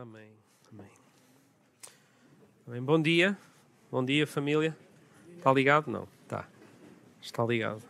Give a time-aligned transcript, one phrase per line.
[0.00, 0.30] Amém.
[0.72, 0.86] Amém.
[2.68, 2.80] Amém.
[2.80, 3.36] Bom dia.
[3.90, 4.76] Bom dia, família.
[5.36, 5.90] Está ligado?
[5.90, 6.06] Não.
[6.22, 6.44] Está.
[7.20, 7.82] Está ligado.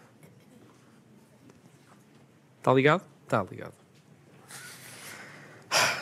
[2.57, 3.03] Está ligado?
[3.25, 3.75] Está ligado.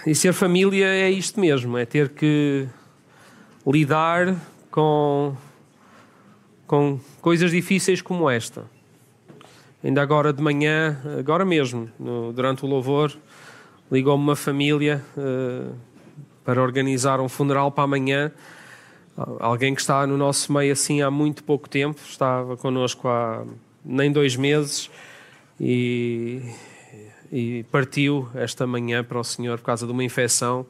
[0.06, 2.68] E ser família é isto mesmo, é ter que
[3.66, 5.36] lidar com,
[6.68, 8.64] com coisas difíceis como esta.
[9.82, 13.12] Ainda agora de manhã, agora mesmo, no, durante o louvor,
[13.90, 15.95] ligou-me uma família uh,
[16.46, 18.30] para organizar um funeral para amanhã.
[19.40, 23.44] Alguém que está no nosso meio assim há muito pouco tempo, estava connosco há
[23.84, 24.88] nem dois meses
[25.60, 26.40] e,
[27.32, 30.64] e partiu esta manhã para o Senhor por causa de uma infecção.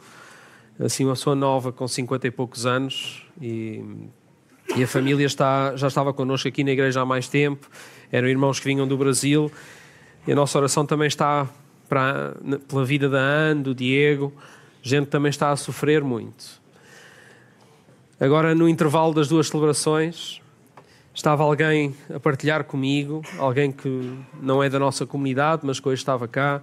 [0.80, 3.84] Assim, uma pessoa nova com 50 e poucos anos e,
[4.76, 7.68] e a família está, já estava connosco aqui na igreja há mais tempo.
[8.10, 9.52] Eram irmãos que vinham do Brasil
[10.26, 11.46] e a nossa oração também está
[11.86, 12.34] para,
[12.66, 14.32] pela vida da Anne, do Diego,
[14.86, 16.60] gente também está a sofrer muito.
[18.18, 20.40] Agora, no intervalo das duas celebrações,
[21.12, 26.00] estava alguém a partilhar comigo, alguém que não é da nossa comunidade, mas que hoje
[26.00, 26.62] estava cá.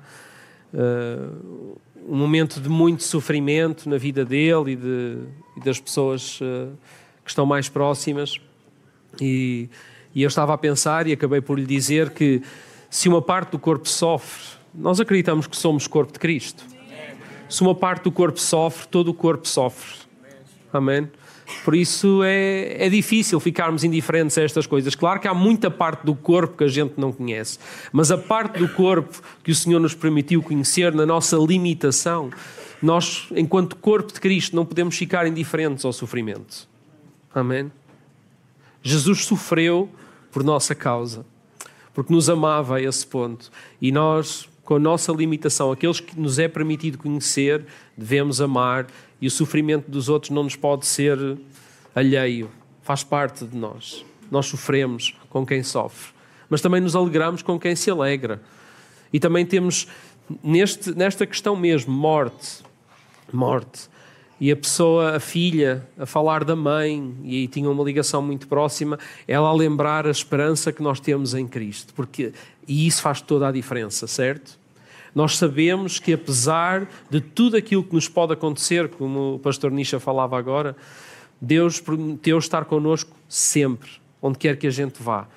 [0.73, 5.17] Uh, um momento de muito sofrimento na vida dele e, de,
[5.57, 6.71] e das pessoas uh,
[7.23, 8.39] que estão mais próximas.
[9.21, 9.69] E,
[10.15, 12.41] e eu estava a pensar e acabei por lhe dizer que
[12.89, 16.72] se uma parte do corpo sofre, nós acreditamos que somos corpo de Cristo.
[17.53, 19.99] Se uma parte do corpo sofre, todo o corpo sofre.
[20.73, 21.07] Amém?
[21.63, 24.95] Por isso é, é difícil ficarmos indiferentes a estas coisas.
[24.95, 27.59] Claro que há muita parte do corpo que a gente não conhece,
[27.91, 32.31] mas a parte do corpo que o Senhor nos permitiu conhecer na nossa limitação,
[32.81, 36.67] nós, enquanto corpo de Cristo, não podemos ficar indiferentes ao sofrimento.
[37.35, 37.71] Amém?
[38.81, 39.87] Jesus sofreu
[40.31, 41.23] por nossa causa,
[41.93, 43.51] porque nos amava a esse ponto.
[43.79, 47.65] E nós com a nossa limitação, aqueles que nos é permitido conhecer,
[47.97, 48.87] devemos amar
[49.21, 51.17] e o sofrimento dos outros não nos pode ser
[51.93, 52.49] alheio,
[52.81, 54.05] faz parte de nós.
[54.31, 56.11] Nós sofremos com quem sofre,
[56.49, 58.41] mas também nos alegramos com quem se alegra.
[59.11, 59.87] E também temos
[60.43, 62.63] neste, nesta questão mesmo, morte,
[63.31, 63.91] morte.
[64.39, 68.99] E a pessoa, a filha, a falar da mãe, e tinha uma ligação muito próxima,
[69.27, 72.33] ela a lembrar a esperança que nós temos em Cristo, porque
[72.67, 74.59] e isso faz toda a diferença, certo?
[75.13, 79.99] Nós sabemos que apesar de tudo aquilo que nos pode acontecer, como o pastor Nisha
[79.99, 80.75] falava agora,
[81.39, 83.89] Deus prometeu estar connosco sempre,
[84.21, 85.27] onde quer que a gente vá.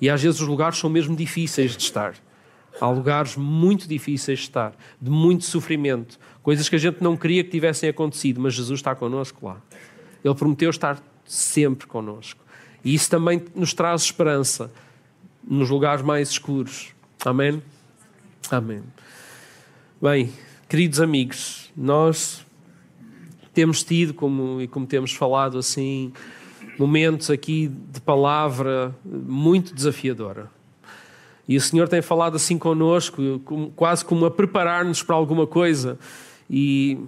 [0.00, 2.14] E às vezes os lugares são mesmo difíceis de estar.
[2.80, 7.42] Há lugares muito difíceis de estar, de muito sofrimento, coisas que a gente não queria
[7.42, 9.60] que tivessem acontecido, mas Jesus está connosco lá.
[10.24, 12.44] Ele prometeu estar sempre connosco.
[12.84, 14.70] E isso também nos traz esperança
[15.46, 16.94] nos lugares mais escuros.
[17.24, 17.62] Amém?
[18.50, 18.82] Amém.
[20.00, 20.32] Bem,
[20.68, 22.44] queridos amigos, nós
[23.52, 26.12] temos tido, como, e como temos falado assim,
[26.78, 30.50] momentos aqui de palavra muito desafiadora.
[31.46, 33.40] E o Senhor tem falado assim connosco,
[33.76, 35.98] quase como a preparar-nos para alguma coisa.
[36.48, 36.98] E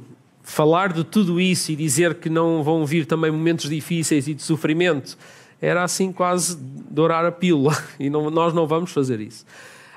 [0.42, 4.42] falar de tudo isso e dizer que não vão vir também momentos difíceis e de
[4.42, 5.18] sofrimento,
[5.60, 7.76] era assim quase dourar a pílula.
[7.98, 9.44] E não, nós não vamos fazer isso.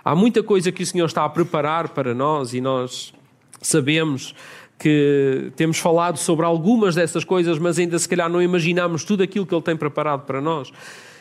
[0.04, 3.14] Há muita coisa que o Senhor está a preparar para nós e nós
[3.62, 4.34] sabemos
[4.78, 9.46] que temos falado sobre algumas dessas coisas, mas ainda se calhar não imaginamos tudo aquilo
[9.46, 10.72] que Ele tem preparado para nós.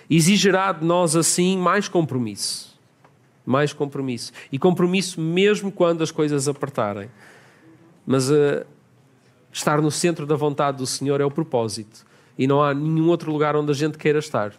[0.09, 2.69] Exigirá de nós assim mais compromisso
[3.49, 4.31] mais compromisso.
[4.53, 7.09] E compromisso mesmo quando as coisas apertarem.
[8.07, 8.65] Mas uh,
[9.51, 12.07] estar no centro da vontade do Senhor é o propósito.
[12.39, 14.55] E não há nenhum outro lugar onde a gente queira estar.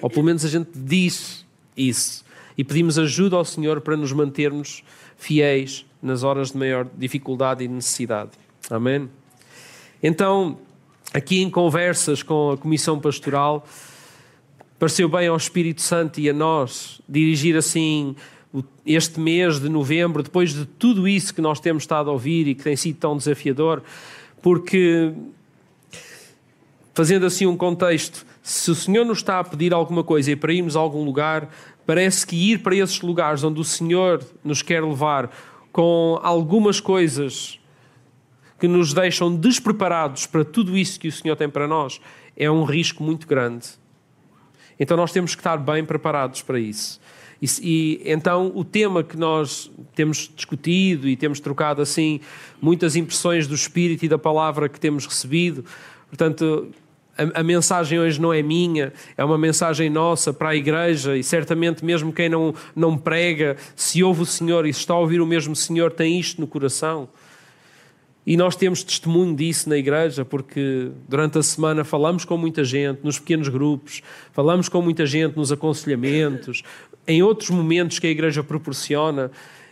[0.00, 1.46] Ou pelo menos a gente diz
[1.76, 2.24] isso.
[2.58, 4.82] E pedimos ajuda ao Senhor para nos mantermos
[5.16, 8.32] fiéis nas horas de maior dificuldade e necessidade.
[8.68, 9.08] Amém?
[10.02, 10.58] Então,
[11.14, 13.64] aqui em conversas com a Comissão Pastoral,
[14.78, 18.16] pareceu bem ao Espírito Santo e a nós dirigir assim
[18.84, 22.54] este mês de novembro, depois de tudo isso que nós temos estado a ouvir e
[22.54, 23.82] que tem sido tão desafiador,
[24.42, 25.12] porque,
[26.94, 30.52] fazendo assim um contexto, se o Senhor nos está a pedir alguma coisa e para
[30.52, 31.48] irmos a algum lugar,
[31.86, 35.30] parece que ir para esses lugares onde o Senhor nos quer levar
[35.70, 37.58] com algumas coisas
[38.60, 42.00] que nos deixam despreparados para tudo isso que o Senhor tem para nós,
[42.36, 43.68] é um risco muito grande.
[44.78, 47.00] Então nós temos que estar bem preparados para isso.
[47.40, 52.20] E, e, então o tema que nós temos discutido e temos trocado assim
[52.60, 55.64] muitas impressões do Espírito e da palavra que temos recebido,
[56.12, 56.70] portanto
[57.16, 61.22] a, a, mensagem hoje não é minha, é uma mensagem nossa para a igreja e
[61.22, 65.20] certamente mesmo quem não, não prega, se ouve o Senhor e se está a ouvir
[65.20, 67.08] o mesmo Senhor, tem isto no coração.
[68.24, 73.00] E nós temos testemunho disso na igreja, porque durante a semana falamos com muita gente,
[73.02, 74.00] nos pequenos grupos,
[74.32, 76.62] falamos com muita gente nos aconselhamentos,
[77.06, 79.30] em outros momentos que a igreja proporciona,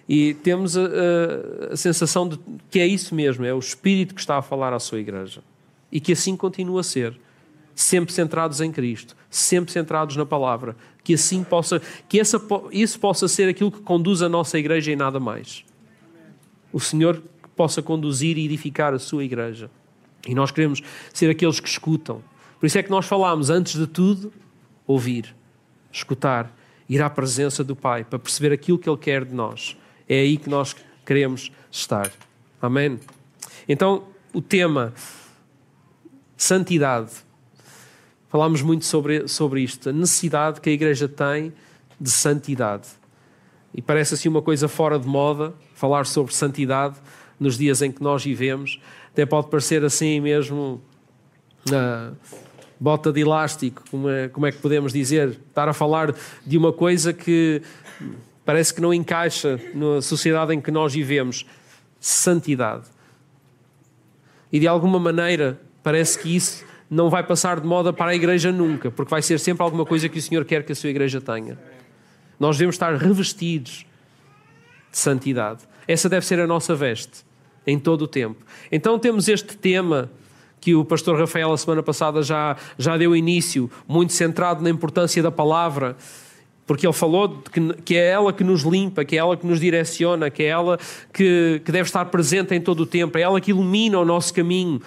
[0.09, 4.21] e temos a, a, a sensação de que é isso mesmo, é o Espírito que
[4.21, 5.43] está a falar à sua igreja.
[5.91, 7.19] E que assim continua a ser,
[7.75, 12.41] sempre centrados em Cristo, sempre centrados na palavra, que assim possa, que essa,
[12.71, 15.65] isso possa ser aquilo que conduz a nossa igreja e nada mais.
[16.73, 17.23] O Senhor
[17.57, 19.71] possa conduzir e edificar a sua igreja.
[20.27, 20.83] E nós queremos
[21.13, 22.23] ser aqueles que escutam.
[22.59, 24.33] Por isso é que nós falamos, antes de tudo,
[24.87, 25.35] ouvir,
[25.91, 26.55] escutar,
[26.89, 29.77] ir à presença do Pai, para perceber aquilo que Ele quer de nós.
[30.09, 30.77] É aí que nós
[31.07, 32.11] queremos estar.
[32.61, 33.01] Amém?
[33.69, 34.93] Então, o tema
[36.43, 37.11] santidade.
[38.29, 41.53] Falámos muito sobre, sobre isto, a necessidade que a igreja tem
[42.01, 42.89] de santidade.
[43.75, 46.97] E parece assim uma coisa fora de moda falar sobre santidade,
[47.39, 48.81] nos dias em que nós vivemos.
[49.13, 50.81] Até pode parecer assim mesmo
[51.69, 52.17] uh,
[52.79, 55.39] bota de elástico, como é, como é que podemos dizer?
[55.49, 56.15] Estar a falar
[56.47, 57.61] de uma coisa que
[58.45, 61.45] parece que não encaixa na sociedade em que nós vivemos.
[62.01, 62.87] Santidade.
[64.51, 68.51] E de alguma maneira parece que isso não vai passar de moda para a igreja
[68.51, 71.21] nunca, porque vai ser sempre alguma coisa que o Senhor quer que a sua igreja
[71.21, 71.57] tenha.
[72.39, 73.87] Nós devemos estar revestidos
[74.91, 75.61] de santidade.
[75.87, 77.25] Essa deve ser a nossa veste
[77.67, 78.45] em todo o tempo.
[78.73, 80.11] Então temos este tema
[80.61, 85.23] que o pastor Rafael a semana passada já, já deu início, muito centrado na importância
[85.23, 85.97] da palavra,
[86.67, 89.59] porque ele falou que, que é ela que nos limpa, que é ela que nos
[89.59, 90.79] direciona, que é ela
[91.13, 94.35] que, que deve estar presente em todo o tempo, é ela que ilumina o nosso
[94.35, 94.81] caminho.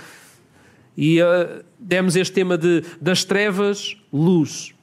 [0.95, 4.73] E uh, demos este tema de das trevas, luz.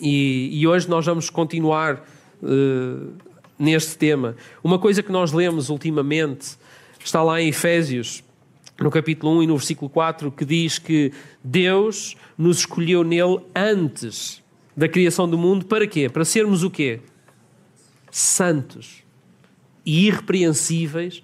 [0.00, 2.04] E, e hoje nós vamos continuar
[2.42, 3.12] uh,
[3.58, 4.36] neste tema.
[4.62, 6.56] Uma coisa que nós lemos ultimamente
[7.02, 8.22] está lá em Efésios,
[8.80, 14.42] no capítulo 1 e no versículo 4, que diz que Deus nos escolheu nele antes
[14.76, 16.08] da criação do mundo para quê?
[16.08, 17.00] Para sermos o quê?
[18.10, 19.04] Santos
[19.86, 21.22] e irrepreensíveis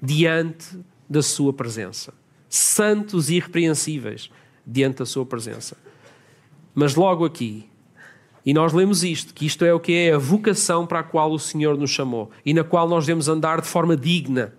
[0.00, 2.12] diante da sua presença.
[2.54, 4.30] Santos e irrepreensíveis
[4.66, 5.76] diante da sua presença.
[6.74, 7.68] Mas logo aqui,
[8.44, 11.32] e nós lemos isto, que isto é o que é a vocação para a qual
[11.32, 14.52] o Senhor nos chamou e na qual nós devemos andar de forma digna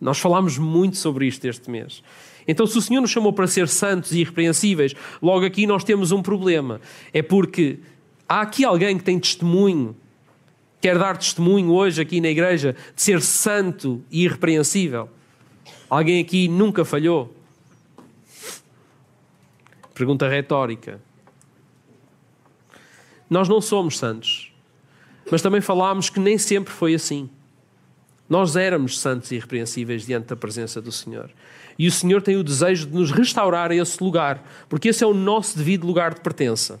[0.00, 2.02] nós falámos muito sobre isto este mês.
[2.46, 6.12] Então, se o Senhor nos chamou para ser santos e irrepreensíveis, logo aqui nós temos
[6.12, 6.80] um problema.
[7.12, 7.78] É porque
[8.28, 9.96] há aqui alguém que tem testemunho,
[10.80, 15.08] quer dar testemunho hoje aqui na igreja de ser santo e irrepreensível.
[15.88, 17.34] Alguém aqui nunca falhou?
[19.94, 21.00] Pergunta retórica.
[23.30, 24.52] Nós não somos santos,
[25.30, 27.28] mas também falámos que nem sempre foi assim.
[28.28, 31.30] Nós éramos santos e irrepreensíveis diante da presença do Senhor.
[31.78, 35.06] E o Senhor tem o desejo de nos restaurar a esse lugar, porque esse é
[35.06, 36.80] o nosso devido lugar de pertença.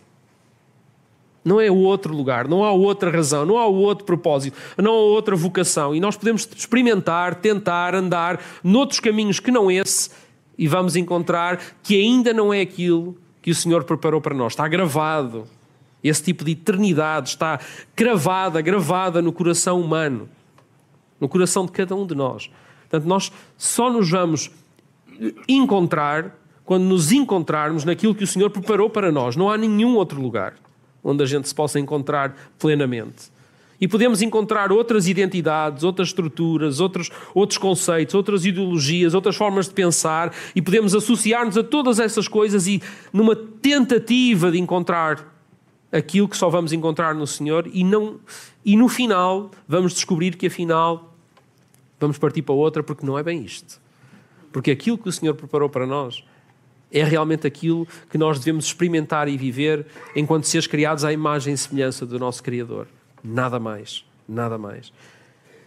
[1.46, 4.96] Não é o outro lugar, não há outra razão, não há outro propósito, não há
[4.96, 5.94] outra vocação.
[5.94, 10.10] E nós podemos experimentar, tentar, andar noutros caminhos que não esse,
[10.58, 14.52] e vamos encontrar que ainda não é aquilo que o Senhor preparou para nós.
[14.52, 15.46] Está gravado.
[16.02, 17.60] Esse tipo de eternidade está
[17.94, 20.28] cravada, gravada no coração humano
[21.20, 22.50] no coração de cada um de nós.
[22.82, 24.50] Portanto, nós só nos vamos
[25.48, 29.36] encontrar quando nos encontrarmos naquilo que o Senhor preparou para nós.
[29.36, 30.54] Não há nenhum outro lugar
[31.06, 33.30] onde a gente se possa encontrar plenamente.
[33.80, 39.74] E podemos encontrar outras identidades, outras estruturas, outros, outros conceitos, outras ideologias, outras formas de
[39.74, 42.82] pensar, e podemos associar-nos a todas essas coisas e,
[43.12, 45.34] numa tentativa de encontrar
[45.92, 48.18] aquilo que só vamos encontrar no Senhor, e não
[48.64, 51.14] e no final, vamos descobrir que afinal
[52.00, 53.80] vamos partir para outra, porque não é bem isto.
[54.52, 56.24] Porque aquilo que o Senhor preparou para nós
[56.98, 61.58] é realmente aquilo que nós devemos experimentar e viver enquanto seres criados à imagem e
[61.58, 62.86] semelhança do nosso Criador.
[63.22, 64.92] Nada mais, nada mais.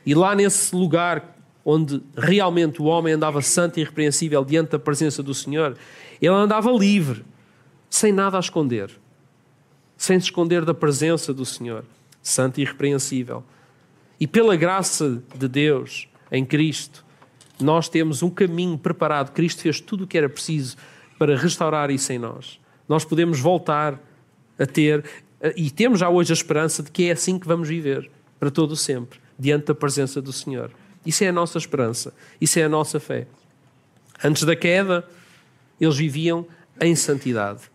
[0.06, 5.22] E lá nesse lugar onde realmente o homem andava santo e irrepreensível diante da presença
[5.22, 5.78] do Senhor,
[6.22, 7.24] ele andava livre,
[7.90, 8.90] sem nada a esconder,
[9.98, 11.84] sem se esconder da presença do Senhor
[12.22, 13.44] santo e irrepreensível.
[14.20, 17.06] E pela graça de Deus em Cristo,
[17.60, 19.32] nós temos um caminho preparado.
[19.32, 20.78] Cristo fez tudo o que era preciso
[21.20, 22.60] para restaurar isso em nós.
[22.88, 24.00] Nós podemos voltar
[24.58, 25.06] a ter,
[25.56, 28.10] e temos já hoje a esperança de que é assim que vamos viver,
[28.40, 30.72] para todo o sempre, diante da presença do Senhor.
[31.06, 32.12] Isso é a nossa esperança,
[32.42, 33.28] isso é a nossa fé.
[34.24, 35.08] Antes da queda,
[35.80, 36.48] eles viviam
[36.82, 37.70] em santidade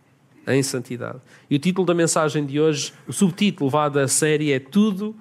[0.53, 1.19] em santidade.
[1.49, 5.15] E o título da mensagem de hoje, o subtítulo vá da série é Tudo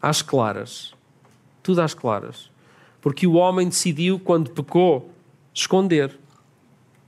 [0.00, 0.94] às claras.
[1.62, 2.50] Tudo às claras.
[3.00, 5.10] Porque o homem decidiu, quando pecou,
[5.52, 6.16] esconder.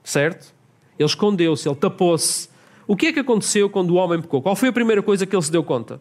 [0.02, 0.54] Certo?
[0.98, 2.48] Ele escondeu-se, ele tapou-se.
[2.86, 4.42] O que é que aconteceu quando o homem pecou?
[4.42, 6.00] Qual foi a primeira coisa que ele se deu conta?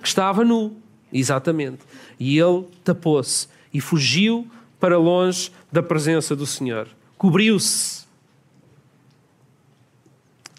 [0.00, 0.76] Que estava nu.
[1.12, 1.80] Exatamente.
[2.18, 4.46] E ele tapou-se e fugiu
[4.78, 6.88] para longe da presença do Senhor.
[7.18, 8.04] Cobriu-se.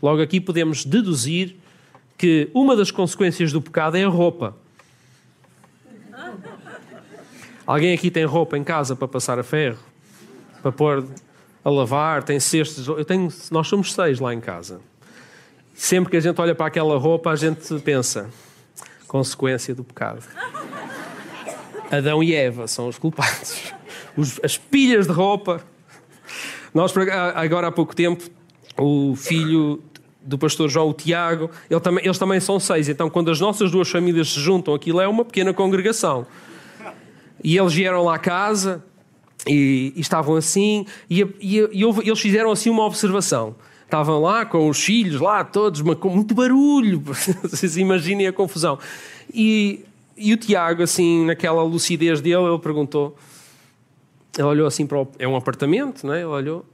[0.01, 1.55] Logo aqui podemos deduzir
[2.17, 4.55] que uma das consequências do pecado é a roupa.
[7.65, 9.79] Alguém aqui tem roupa em casa para passar a ferro?
[10.61, 11.07] Para pôr
[11.63, 12.23] a lavar?
[12.23, 12.87] Tem cestos?
[12.87, 14.81] Eu tenho, nós somos seis lá em casa.
[15.73, 18.29] Sempre que a gente olha para aquela roupa, a gente pensa:
[19.07, 20.23] consequência do pecado.
[21.91, 23.73] Adão e Eva são os culpados.
[24.15, 25.61] Os, as pilhas de roupa.
[26.73, 26.93] Nós,
[27.35, 28.23] agora há pouco tempo,
[28.77, 29.81] o filho
[30.21, 32.87] do pastor João, o Tiago, ele também, eles também são seis.
[32.87, 36.25] Então, quando as nossas duas famílias se juntam, aquilo é uma pequena congregação.
[37.43, 38.83] E eles vieram lá à casa
[39.47, 43.55] e, e estavam assim, e, e, e houve, eles fizeram assim uma observação.
[43.83, 47.01] Estavam lá com os filhos, lá todos, mas com muito barulho.
[47.43, 48.79] Vocês imaginem a confusão.
[49.33, 49.83] E,
[50.15, 53.17] e o Tiago, assim, naquela lucidez dele, ele perguntou.
[54.37, 55.07] Ele olhou assim para o.
[55.19, 56.19] É um apartamento, não é?
[56.19, 56.65] Ele olhou.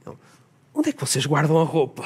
[0.72, 2.04] Onde é que vocês guardam a roupa?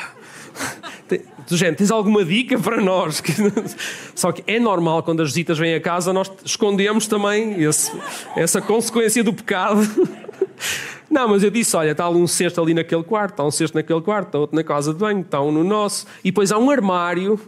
[1.49, 3.23] Gente, tens alguma dica para nós?
[4.15, 7.93] Só que é normal quando as visitas vêm a casa, nós escondemos também esse,
[8.37, 9.81] essa consequência do pecado.
[11.11, 14.01] Não, mas eu disse: olha, está um cesto ali naquele quarto, está um cesto naquele
[14.01, 16.07] quarto, está outro na casa de banho, está um no nosso.
[16.25, 17.39] E depois há um armário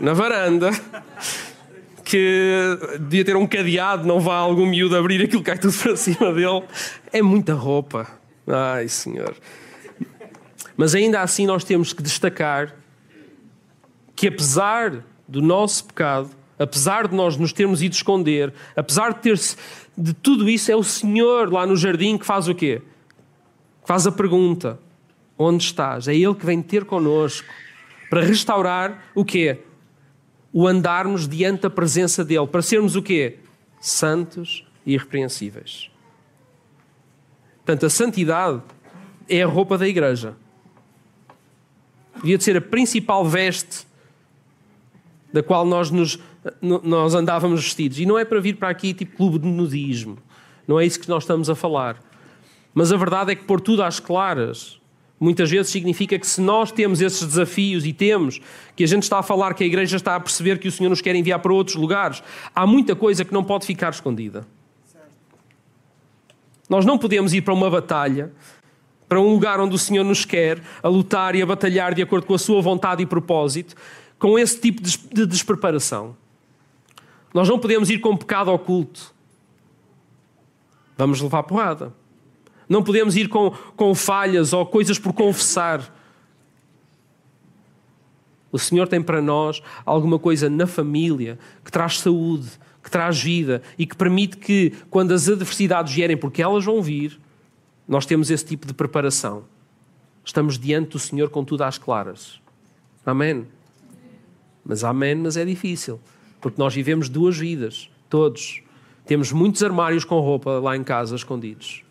[0.00, 0.70] na varanda
[2.02, 6.32] que devia ter um cadeado, não vá algum miúdo abrir aquilo cai tudo para cima
[6.32, 6.62] dele.
[7.12, 8.06] É muita roupa.
[8.46, 9.34] Ai, Senhor.
[10.76, 12.74] Mas ainda assim nós temos que destacar
[14.14, 19.38] que apesar do nosso pecado, apesar de nós nos termos ido esconder, apesar de ter
[19.96, 22.82] de tudo isso, é o Senhor lá no jardim que faz o quê?
[23.84, 24.78] Faz a pergunta:
[25.38, 26.08] onde estás?
[26.08, 27.48] É Ele que vem ter connosco
[28.10, 29.58] para restaurar o quê?
[30.52, 33.38] O andarmos diante da presença dEle, para sermos o quê?
[33.80, 35.90] Santos e irrepreensíveis.
[37.56, 38.62] Portanto, a santidade
[39.28, 40.34] é a roupa da igreja.
[42.16, 43.86] Devia de ser a principal veste
[45.34, 46.16] da qual nós, nos,
[46.62, 47.98] nós andávamos vestidos.
[47.98, 50.16] E não é para vir para aqui tipo clube de nudismo.
[50.64, 52.00] Não é isso que nós estamos a falar.
[52.72, 54.80] Mas a verdade é que pôr tudo às claras
[55.18, 58.40] muitas vezes significa que se nós temos esses desafios e temos
[58.76, 60.88] que a gente está a falar que a igreja está a perceber que o Senhor
[60.88, 62.22] nos quer enviar para outros lugares,
[62.54, 64.46] há muita coisa que não pode ficar escondida.
[66.68, 68.32] Nós não podemos ir para uma batalha,
[69.08, 72.24] para um lugar onde o Senhor nos quer, a lutar e a batalhar de acordo
[72.24, 73.74] com a sua vontade e propósito,
[74.18, 76.16] com esse tipo de despreparação.
[77.32, 79.12] Nós não podemos ir com pecado oculto.
[80.96, 81.92] Vamos levar porrada.
[82.68, 85.92] Não podemos ir com, com falhas ou coisas por confessar.
[88.50, 92.48] O Senhor tem para nós alguma coisa na família que traz saúde,
[92.82, 97.20] que traz vida e que permite que, quando as adversidades vierem, porque elas vão vir,
[97.86, 99.44] nós temos esse tipo de preparação.
[100.24, 102.40] Estamos diante do Senhor com tudo às claras.
[103.04, 103.46] Amém.
[104.64, 106.00] Mas amém, mas é difícil.
[106.40, 108.62] Porque nós vivemos duas vidas, todos.
[109.06, 111.82] Temos muitos armários com roupa lá em casa escondidos.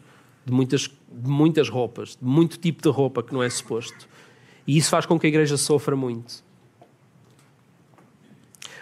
[0.45, 4.07] De muitas, de muitas roupas, de muito tipo de roupa que não é suposto.
[4.65, 6.43] E isso faz com que a igreja sofra muito.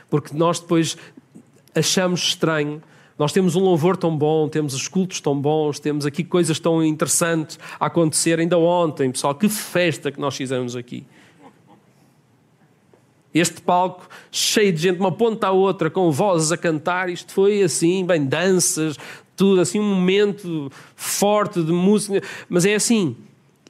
[0.10, 0.98] Porque nós depois
[1.76, 2.82] achamos estranho.
[3.18, 6.84] Nós temos um louvor tão bom, temos os cultos tão bons, temos aqui coisas tão
[6.84, 8.40] interessantes a acontecer.
[8.40, 11.06] Ainda ontem, pessoal, que festa que nós fizemos aqui.
[13.34, 17.64] Este palco cheio de gente, uma ponta à outra, com vozes a cantar, isto foi
[17.64, 18.98] assim, bem, danças,
[19.36, 22.22] tudo, assim, um momento forte de música.
[22.50, 23.16] Mas é assim.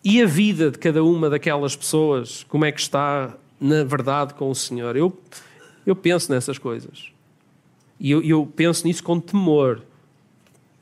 [0.03, 4.49] E a vida de cada uma daquelas pessoas, como é que está, na verdade, com
[4.49, 4.97] o Senhor?
[4.97, 5.15] Eu,
[5.85, 7.11] eu penso nessas coisas.
[7.99, 9.83] E eu, eu penso nisso com temor.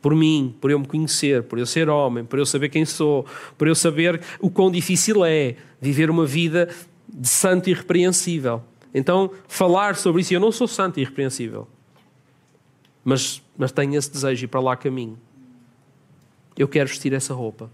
[0.01, 3.25] Por mim, por eu me conhecer, por eu ser homem, por eu saber quem sou,
[3.57, 6.69] por eu saber o quão difícil é viver uma vida
[7.13, 8.63] de santo e irrepreensível.
[8.93, 11.67] Então, falar sobre isso, eu não sou santo e irrepreensível,
[13.03, 15.17] mas, mas tenho esse desejo e para lá caminho.
[16.57, 17.69] Eu quero vestir essa roupa.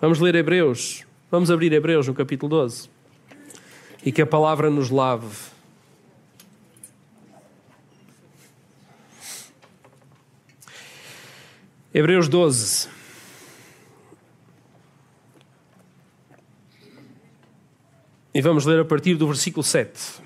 [0.00, 1.04] Vamos ler Hebreus.
[1.30, 2.88] Vamos abrir Hebreus no capítulo 12.
[4.04, 5.28] E que a palavra nos lave.
[11.94, 12.88] Hebreus 12.
[18.34, 20.22] E vamos ler a partir do versículo 7.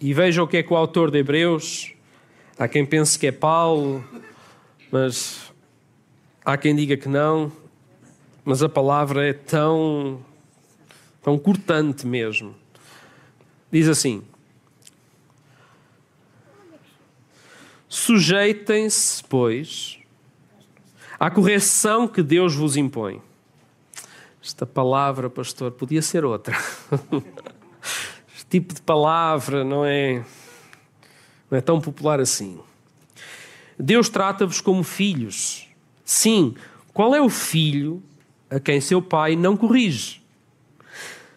[0.00, 1.92] E veja o que é que o autor de Hebreus,
[2.58, 4.02] há quem pense que é Paulo,
[4.90, 5.52] mas
[6.42, 7.52] há quem diga que não,
[8.42, 10.24] mas a palavra é tão,
[11.20, 12.54] tão cortante mesmo.
[13.70, 14.22] Diz assim:
[17.88, 19.97] Sujeitem-se, pois,
[21.18, 23.20] à correção que Deus vos impõe.
[24.42, 26.56] Esta palavra, pastor, podia ser outra.
[28.34, 30.24] este tipo de palavra não é,
[31.50, 32.58] não é tão popular assim.
[33.78, 35.68] Deus trata-vos como filhos.
[36.04, 36.54] Sim,
[36.92, 38.02] qual é o filho
[38.48, 40.22] a quem seu pai não corrige?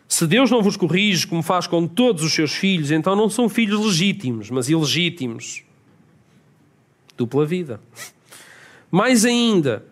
[0.07, 3.47] Se Deus não vos corrige como faz com todos os seus filhos, então não são
[3.47, 5.63] filhos legítimos, mas ilegítimos.
[7.17, 7.79] Dupla vida.
[8.91, 9.85] Mais ainda,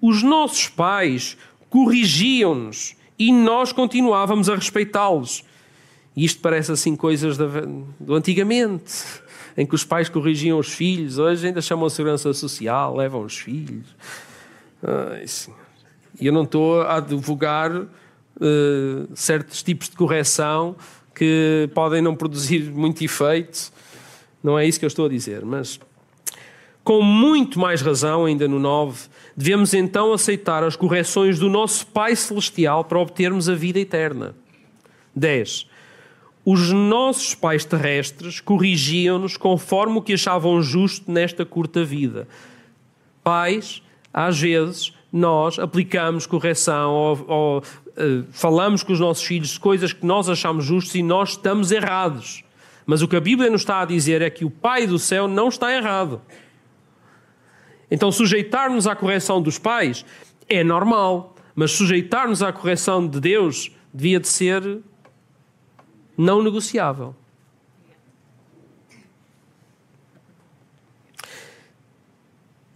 [0.00, 1.36] os nossos pais
[1.68, 5.44] corrigiam-nos e nós continuávamos a respeitá-los.
[6.16, 9.04] E isto parece assim coisas do antigamente,
[9.56, 13.36] em que os pais corrigiam os filhos, hoje ainda chamam a segurança social, levam os
[13.36, 13.86] filhos.
[16.20, 17.88] E eu não estou a advogar uh,
[19.14, 20.76] certos tipos de correção
[21.14, 23.72] que podem não produzir muito efeito,
[24.42, 25.80] não é isso que eu estou a dizer, mas
[26.84, 32.14] com muito mais razão, ainda no 9, devemos então aceitar as correções do nosso Pai
[32.14, 34.34] Celestial para obtermos a vida eterna.
[35.16, 35.66] 10.
[36.44, 42.28] Os nossos pais terrestres corrigiam-nos conforme o que achavam justo nesta curta vida.
[43.22, 49.94] Pais, às vezes, nós aplicamos correção ou, ou uh, falamos com os nossos filhos coisas
[49.94, 52.44] que nós achamos justas e nós estamos errados.
[52.84, 55.26] Mas o que a Bíblia nos está a dizer é que o Pai do céu
[55.26, 56.20] não está errado.
[57.90, 60.04] Então, sujeitar-nos à correção dos pais
[60.48, 64.80] é normal, mas sujeitar-nos à correção de Deus devia de ser
[66.16, 67.14] não negociável.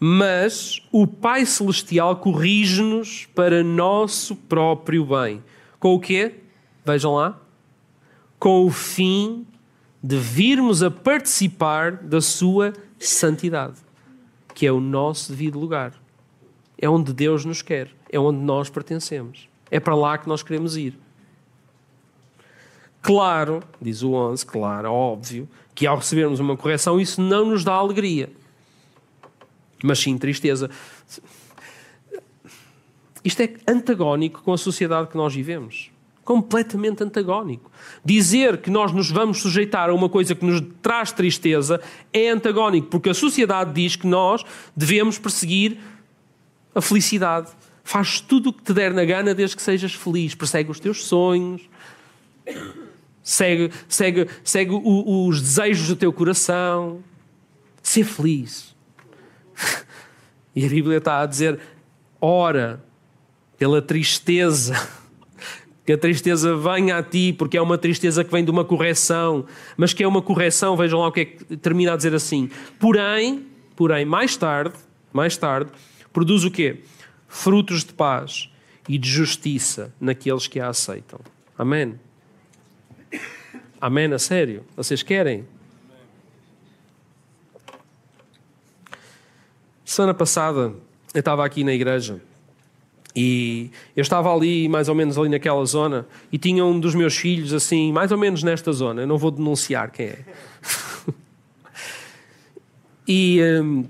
[0.00, 5.42] Mas o Pai Celestial corrige-nos para nosso próprio bem.
[5.80, 6.36] Com o quê?
[6.84, 7.40] Vejam lá.
[8.38, 9.44] Com o fim
[10.00, 13.87] de virmos a participar da sua santidade
[14.58, 15.94] que é o nosso devido lugar.
[16.76, 19.48] É onde Deus nos quer, é onde nós pertencemos.
[19.70, 20.98] É para lá que nós queremos ir.
[23.00, 27.72] Claro, diz o 11, claro, óbvio, que ao recebermos uma correção isso não nos dá
[27.74, 28.32] alegria,
[29.80, 30.68] mas sim tristeza.
[33.24, 35.92] Isto é antagónico com a sociedade que nós vivemos
[36.28, 37.72] completamente antagónico.
[38.04, 41.80] Dizer que nós nos vamos sujeitar a uma coisa que nos traz tristeza
[42.12, 44.44] é antagónico, porque a sociedade diz que nós
[44.76, 45.78] devemos perseguir
[46.74, 47.50] a felicidade.
[47.82, 50.34] Faz tudo o que te der na gana desde que sejas feliz.
[50.34, 51.62] Persegue os teus sonhos,
[53.22, 57.02] segue, segue, segue o, os desejos do teu coração.
[57.82, 58.76] Ser feliz.
[60.56, 61.60] E a Bíblia está a dizer:
[62.20, 62.82] ora
[63.56, 64.74] pela tristeza
[65.88, 69.46] que a tristeza venha a ti, porque é uma tristeza que vem de uma correção,
[69.74, 72.50] mas que é uma correção, vejam lá o que é que termina a dizer assim.
[72.78, 74.74] Porém, porém, mais tarde,
[75.14, 75.72] mais tarde,
[76.12, 76.82] produz o quê?
[77.26, 78.50] Frutos de paz
[78.86, 81.20] e de justiça naqueles que a aceitam.
[81.56, 81.98] Amém.
[83.80, 84.66] Amém, a sério?
[84.76, 85.46] Vocês querem?
[89.86, 90.74] Semana passada
[91.14, 92.20] eu estava aqui na igreja
[93.14, 97.16] e eu estava ali, mais ou menos ali naquela zona, e tinha um dos meus
[97.16, 99.02] filhos, assim, mais ou menos nesta zona.
[99.02, 100.18] Eu não vou denunciar quem é.
[103.06, 103.84] e um,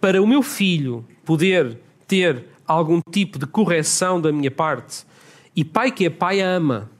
[0.00, 5.04] para o meu filho poder ter algum tipo de correção da minha parte,
[5.56, 6.90] e pai que é pai ama,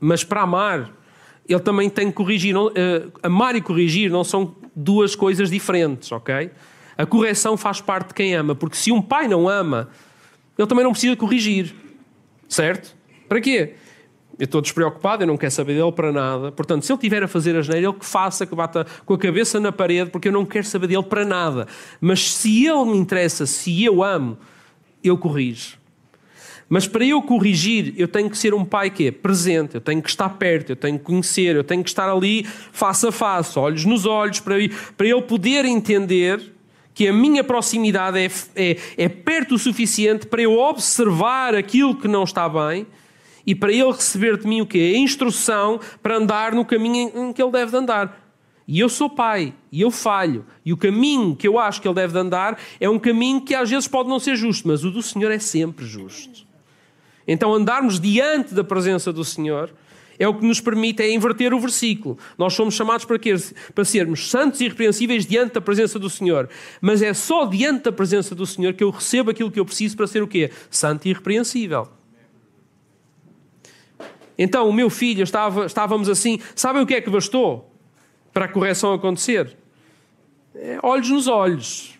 [0.00, 0.92] mas para amar,
[1.48, 2.54] ele também tem que corrigir.
[2.54, 2.72] Não, uh,
[3.22, 6.50] amar e corrigir não são duas coisas diferentes, ok?
[6.98, 9.88] A correção faz parte de quem ama, porque se um pai não ama,
[10.58, 11.72] ele também não precisa corrigir.
[12.48, 12.96] Certo?
[13.28, 13.74] Para quê?
[14.36, 16.50] Eu estou despreocupado, eu não quero saber dele para nada.
[16.50, 19.18] Portanto, se ele estiver a fazer a geneira, ele que faça, que bata com a
[19.18, 21.68] cabeça na parede, porque eu não quero saber dele para nada.
[22.00, 24.36] Mas se ele me interessa, se eu amo,
[25.02, 25.78] eu corrijo.
[26.68, 30.02] Mas para eu corrigir, eu tenho que ser um pai que é presente, eu tenho
[30.02, 33.58] que estar perto, eu tenho que conhecer, eu tenho que estar ali face a face,
[33.58, 36.57] olhos nos olhos, para ele poder entender
[36.98, 42.08] que a minha proximidade é, é, é perto o suficiente para eu observar aquilo que
[42.08, 42.88] não está bem
[43.46, 44.94] e para ele receber de mim o quê?
[44.96, 48.20] A instrução para andar no caminho em que ele deve andar.
[48.66, 51.94] E eu sou pai, e eu falho, e o caminho que eu acho que ele
[51.94, 55.00] deve andar é um caminho que às vezes pode não ser justo, mas o do
[55.00, 56.44] Senhor é sempre justo.
[57.28, 59.72] Então andarmos diante da presença do Senhor
[60.18, 62.18] é o que nos permite é inverter o versículo.
[62.36, 63.34] Nós somos chamados para, quê?
[63.74, 66.48] para sermos santos e irrepreensíveis diante da presença do Senhor.
[66.80, 69.96] Mas é só diante da presença do Senhor que eu recebo aquilo que eu preciso
[69.96, 70.50] para ser o quê?
[70.70, 71.88] Santo e irrepreensível.
[74.36, 76.40] Então, o meu filho, estava, estávamos assim.
[76.54, 77.72] Sabem o que é que bastou
[78.32, 79.56] para a correção acontecer?
[80.54, 81.94] É, olhos nos olhos.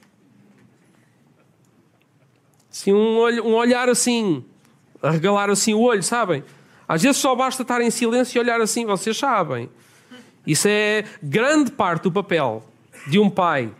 [2.70, 4.44] Assim, um, um olhar assim,
[5.02, 6.44] a regalar assim o olho, sabem?
[6.88, 9.68] Às vezes só basta estar em silêncio e olhar assim, vocês sabem.
[10.46, 12.64] Isso é grande parte do papel
[13.06, 13.70] de um pai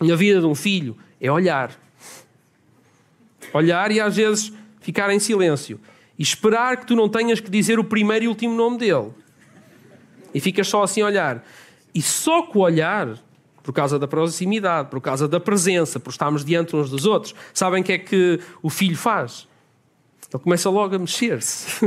[0.00, 1.72] na vida de um filho, é olhar.
[3.52, 5.80] Olhar e às vezes ficar em silêncio.
[6.18, 9.10] E esperar que tu não tenhas que dizer o primeiro e último nome dele.
[10.32, 11.44] E ficas só assim a olhar.
[11.92, 13.18] E só com o olhar,
[13.62, 17.82] por causa da proximidade, por causa da presença, por estarmos diante uns dos outros, sabem
[17.82, 19.48] o que é que o filho faz?
[20.32, 21.84] Ele começa logo a mexer-se.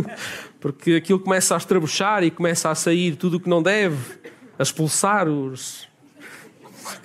[0.66, 4.18] Porque aquilo começa a estrabuchar e começa a sair tudo o que não deve,
[4.58, 5.88] a expulsar os.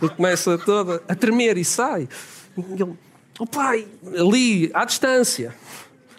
[0.00, 2.08] Ele começa todo a tremer e sai.
[2.56, 2.96] Ele, o
[3.38, 3.86] oh pai,
[4.18, 5.54] ali, à distância.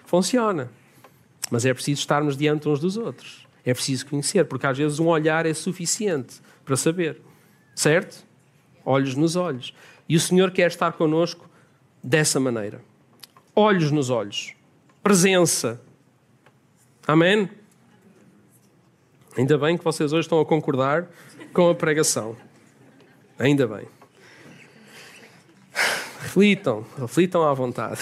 [0.06, 0.70] Funciona.
[1.50, 3.48] Mas é preciso estarmos diante uns dos outros.
[3.66, 7.20] É preciso conhecer, porque às vezes um olhar é suficiente para saber.
[7.74, 8.24] Certo?
[8.86, 9.74] Olhos nos olhos.
[10.08, 11.50] E o Senhor quer estar connosco
[12.04, 12.84] dessa maneira.
[13.56, 14.54] Olhos nos olhos.
[15.02, 15.82] Presença.
[17.08, 17.50] Amém?
[19.36, 21.08] Ainda bem que vocês hoje estão a concordar
[21.52, 22.36] com a pregação.
[23.40, 23.88] Ainda bem.
[26.20, 28.00] Reflitam, reflitam à vontade.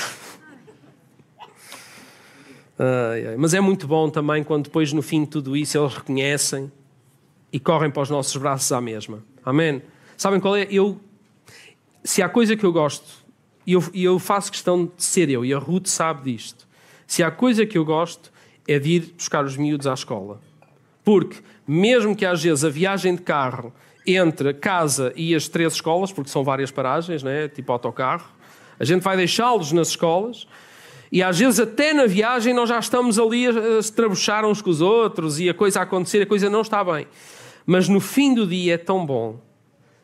[2.78, 3.36] Ai, ai.
[3.38, 6.72] Mas é muito bom também quando depois, no fim de tudo isso, eles reconhecem
[7.52, 9.24] e correm para os nossos braços à mesma.
[9.44, 9.82] Amém?
[10.18, 10.68] Sabem qual é?
[10.70, 11.00] Eu,
[12.04, 13.26] se há coisa que eu gosto,
[13.66, 16.68] e eu, eu faço questão de ser eu, e a Ruth sabe disto,
[17.08, 18.29] se há coisa que eu gosto
[18.74, 20.40] é de ir buscar os miúdos à escola.
[21.04, 23.74] Porque, mesmo que às vezes a viagem de carro
[24.06, 27.48] entre casa e as três escolas, porque são várias paragens, né?
[27.48, 28.30] tipo autocarro,
[28.80, 30.48] a gente vai deixá-los nas escolas
[31.12, 34.70] e às vezes, até na viagem, nós já estamos ali a se trabuchar uns com
[34.70, 37.08] os outros e a coisa a acontecer, a coisa não está bem.
[37.66, 39.40] Mas no fim do dia é tão bom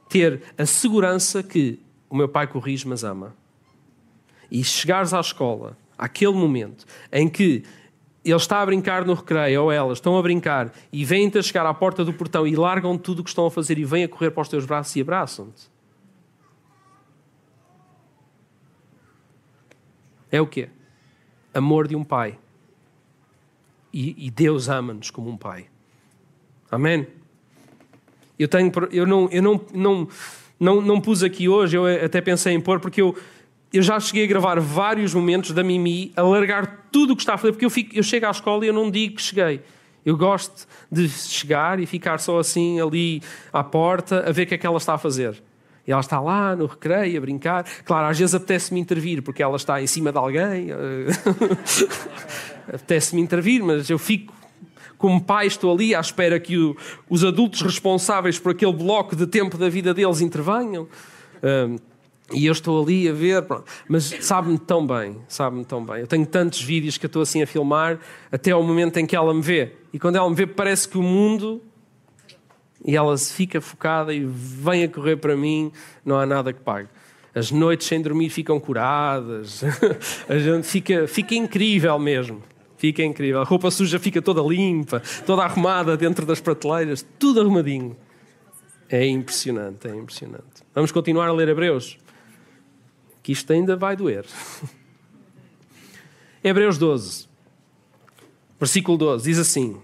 [0.10, 3.36] ter a segurança que o meu pai corrige, mas ama.
[4.49, 7.63] E chegares à escola, àquele momento em que
[8.25, 11.65] ele está a brincar no recreio, ou elas estão a brincar, e vêm-te a chegar
[11.65, 14.09] à porta do portão e largam tudo o que estão a fazer e vêm a
[14.09, 15.69] correr para os teus braços e abraçam-te.
[20.31, 20.69] É o quê?
[21.55, 22.38] amor de um pai.
[23.93, 25.67] E, e Deus ama-nos como um pai.
[26.69, 27.07] Amém?
[28.38, 30.07] Eu, tenho, eu, não, eu não, não,
[30.59, 33.15] não, não pus aqui hoje, eu até pensei em pôr, porque eu,
[33.77, 37.33] eu já cheguei a gravar vários momentos da Mimi a largar tudo o que está
[37.33, 39.61] a fazer, porque eu, fico, eu chego à escola e eu não digo que cheguei.
[40.05, 44.53] Eu gosto de chegar e ficar só assim ali à porta a ver o que
[44.53, 45.41] é que ela está a fazer.
[45.88, 47.65] E ela está lá no recreio a brincar.
[47.83, 50.71] Claro, às vezes apetece-me intervir porque ela está em cima de alguém.
[50.71, 51.07] Eh,
[52.73, 54.33] apetece-me intervir, mas eu fico
[54.97, 56.77] como pai, estou ali à espera que o,
[57.09, 60.88] os adultos responsáveis por aquele bloco de tempo da vida deles intervenham.
[61.43, 61.77] Um,
[62.33, 63.65] e eu estou ali a ver, pronto.
[63.88, 65.99] mas sabe-me tão bem, sabe-me tão bem.
[65.99, 67.99] Eu tenho tantos vídeos que eu estou assim a filmar
[68.31, 69.73] até ao momento em que ela me vê.
[69.93, 71.61] E quando ela me vê, parece que o mundo
[72.83, 75.71] e ela fica focada e vem a correr para mim,
[76.03, 76.88] não há nada que pague.
[77.33, 79.63] As noites sem dormir ficam curadas,
[80.29, 82.41] a gente fica, fica incrível mesmo.
[82.77, 83.41] Fica incrível.
[83.41, 87.95] A roupa suja fica toda limpa, toda arrumada dentro das prateleiras, tudo arrumadinho.
[88.89, 90.63] É impressionante, é impressionante.
[90.73, 91.97] Vamos continuar a ler Hebreus,
[93.25, 94.23] que isto ainda vai doer.
[96.43, 97.27] Hebreus 12,
[98.59, 99.81] versículo 12, diz assim: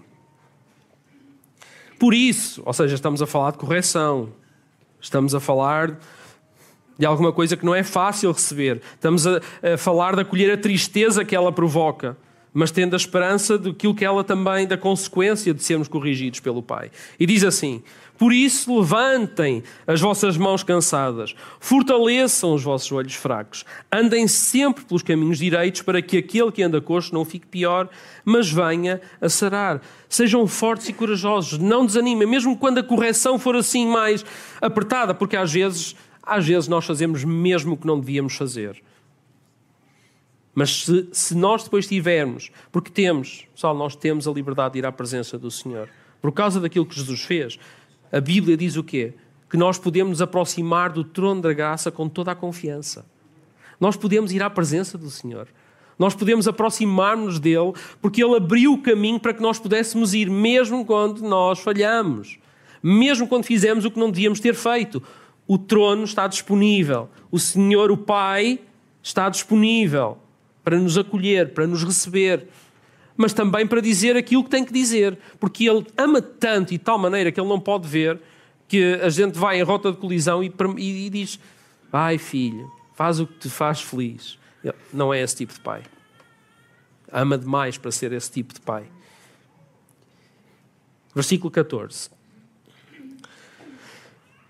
[1.98, 4.32] por isso, ou seja, estamos a falar de correção,
[5.00, 5.98] estamos a falar
[6.96, 9.40] de alguma coisa que não é fácil receber, estamos a,
[9.74, 12.16] a falar de acolher a tristeza que ela provoca
[12.54, 16.90] mas tendo a esperança daquilo que ela também, da consequência de sermos corrigidos pelo Pai.
[17.18, 17.82] E diz assim:
[18.22, 25.02] Por isso, levantem as vossas mãos cansadas, fortaleçam os vossos olhos fracos, andem sempre pelos
[25.02, 27.88] caminhos direitos, para que aquele que anda coxo não fique pior,
[28.24, 29.82] mas venha a sarar.
[30.08, 34.24] Sejam fortes e corajosos, não desanimem, mesmo quando a correção for assim mais
[34.60, 38.80] apertada, porque às vezes, às vezes nós fazemos mesmo o que não devíamos fazer.
[40.54, 44.86] Mas se, se, nós depois tivermos, porque temos, pessoal, nós temos a liberdade de ir
[44.86, 45.88] à presença do Senhor,
[46.20, 47.58] por causa daquilo que Jesus fez,
[48.12, 49.14] a Bíblia diz o quê?
[49.48, 53.06] Que nós podemos nos aproximar do trono da graça com toda a confiança.
[53.80, 55.48] Nós podemos ir à presença do Senhor.
[55.98, 60.84] Nós podemos aproximar-nos dele porque ele abriu o caminho para que nós pudéssemos ir, mesmo
[60.84, 62.38] quando nós falhamos,
[62.82, 65.02] mesmo quando fizemos o que não devíamos ter feito.
[65.46, 68.60] O trono está disponível, o Senhor, o Pai,
[69.02, 70.18] está disponível
[70.62, 72.46] para nos acolher, para nos receber,
[73.16, 76.84] mas também para dizer aquilo que tem que dizer, porque Ele ama tanto e de
[76.84, 78.20] tal maneira que Ele não pode ver
[78.68, 81.38] que a gente vai em rota de colisão e, e, e diz:
[81.92, 84.38] Ai filho, faz o que te faz feliz.
[84.92, 85.82] Não é esse tipo de pai.
[87.12, 88.84] Ama demais para ser esse tipo de pai.
[91.14, 92.08] Versículo 14.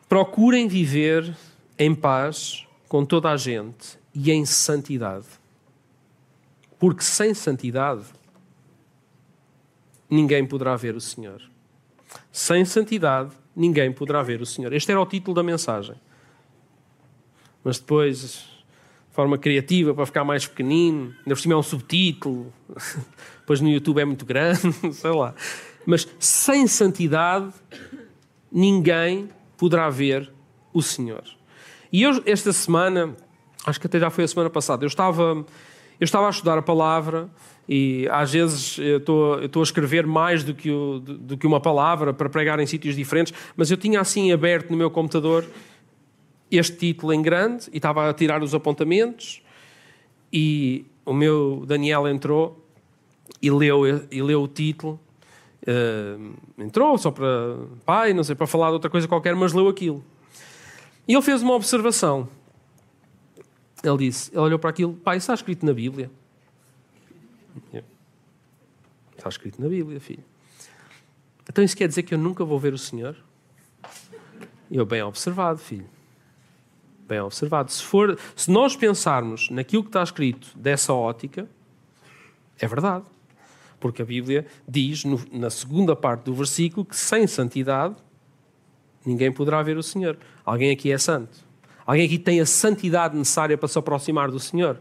[0.08, 1.36] Procurem viver
[1.76, 5.26] em paz com toda a gente e em santidade.
[6.78, 8.04] Porque sem santidade
[10.12, 11.40] ninguém poderá ver o Senhor.
[12.30, 14.70] Sem santidade ninguém poderá ver o Senhor.
[14.74, 15.94] Este era o título da mensagem.
[17.64, 18.46] Mas depois
[19.10, 22.52] forma criativa para ficar mais pequenino, ainda por cima é um subtítulo,
[23.40, 24.60] depois no YouTube é muito grande,
[24.92, 25.34] sei lá.
[25.86, 27.50] Mas sem santidade,
[28.50, 30.30] ninguém poderá ver
[30.74, 31.24] o Senhor.
[31.90, 33.16] E eu, esta semana,
[33.64, 35.44] acho que até já foi a semana passada, eu estava,
[36.00, 37.30] eu estava a estudar a palavra
[37.68, 42.12] e às vezes eu estou, a escrever mais do que, o, do que uma palavra
[42.12, 45.44] para pregar em sítios diferentes, mas eu tinha assim aberto no meu computador
[46.50, 49.42] este título em grande e estava a tirar os apontamentos
[50.32, 52.62] e o meu Daniel entrou
[53.40, 55.00] e leu, e leu o título.
[55.62, 57.26] Uh, entrou só para
[57.84, 60.04] pai, não sei, para falar de outra coisa qualquer, mas leu aquilo.
[61.06, 62.28] E ele fez uma observação.
[63.82, 66.10] Ele disse, ele olhou para aquilo, pai, está escrito na Bíblia.
[69.16, 70.24] Está escrito na Bíblia, filho.
[71.48, 73.16] Então isso quer dizer que eu nunca vou ver o Senhor?
[74.70, 75.86] Eu, bem observado, filho
[77.12, 77.70] bem observado.
[77.70, 81.46] Se, for, se nós pensarmos naquilo que está escrito dessa ótica,
[82.58, 83.04] é verdade.
[83.78, 87.96] Porque a Bíblia diz, no, na segunda parte do versículo, que sem santidade
[89.04, 90.16] ninguém poderá ver o Senhor.
[90.44, 91.36] Alguém aqui é santo?
[91.84, 94.80] Alguém aqui tem a santidade necessária para se aproximar do Senhor?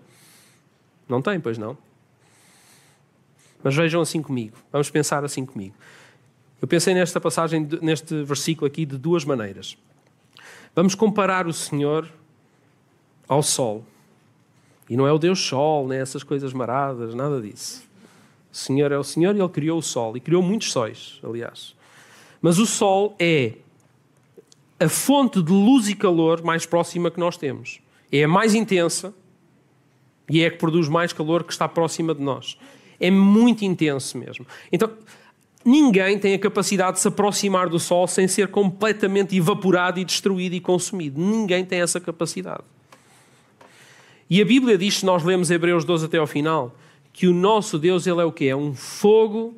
[1.09, 1.77] Não tem, pois não.
[3.63, 4.57] Mas vejam assim comigo.
[4.71, 5.75] Vamos pensar assim comigo.
[6.61, 9.77] Eu pensei nesta passagem, neste versículo aqui, de duas maneiras.
[10.75, 12.07] Vamos comparar o Senhor
[13.27, 13.83] ao Sol.
[14.89, 17.83] E não é o Deus Sol, nem essas coisas maradas, nada disso.
[18.51, 20.15] O Senhor é o Senhor e Ele criou o Sol.
[20.15, 21.75] E criou muitos sóis, aliás.
[22.41, 23.53] Mas o Sol é
[24.79, 27.79] a fonte de luz e calor mais próxima que nós temos.
[28.11, 29.13] É a mais intensa
[30.29, 32.57] e é a que produz mais calor que está próxima de nós.
[33.01, 34.45] É muito intenso mesmo.
[34.71, 34.89] Então,
[35.65, 40.53] ninguém tem a capacidade de se aproximar do Sol sem ser completamente evaporado e destruído
[40.53, 41.19] e consumido.
[41.19, 42.63] Ninguém tem essa capacidade.
[44.29, 46.75] E a Bíblia diz, se nós lemos Hebreus 12 até ao final,
[47.11, 48.45] que o nosso Deus ele é o quê?
[48.45, 49.55] É um fogo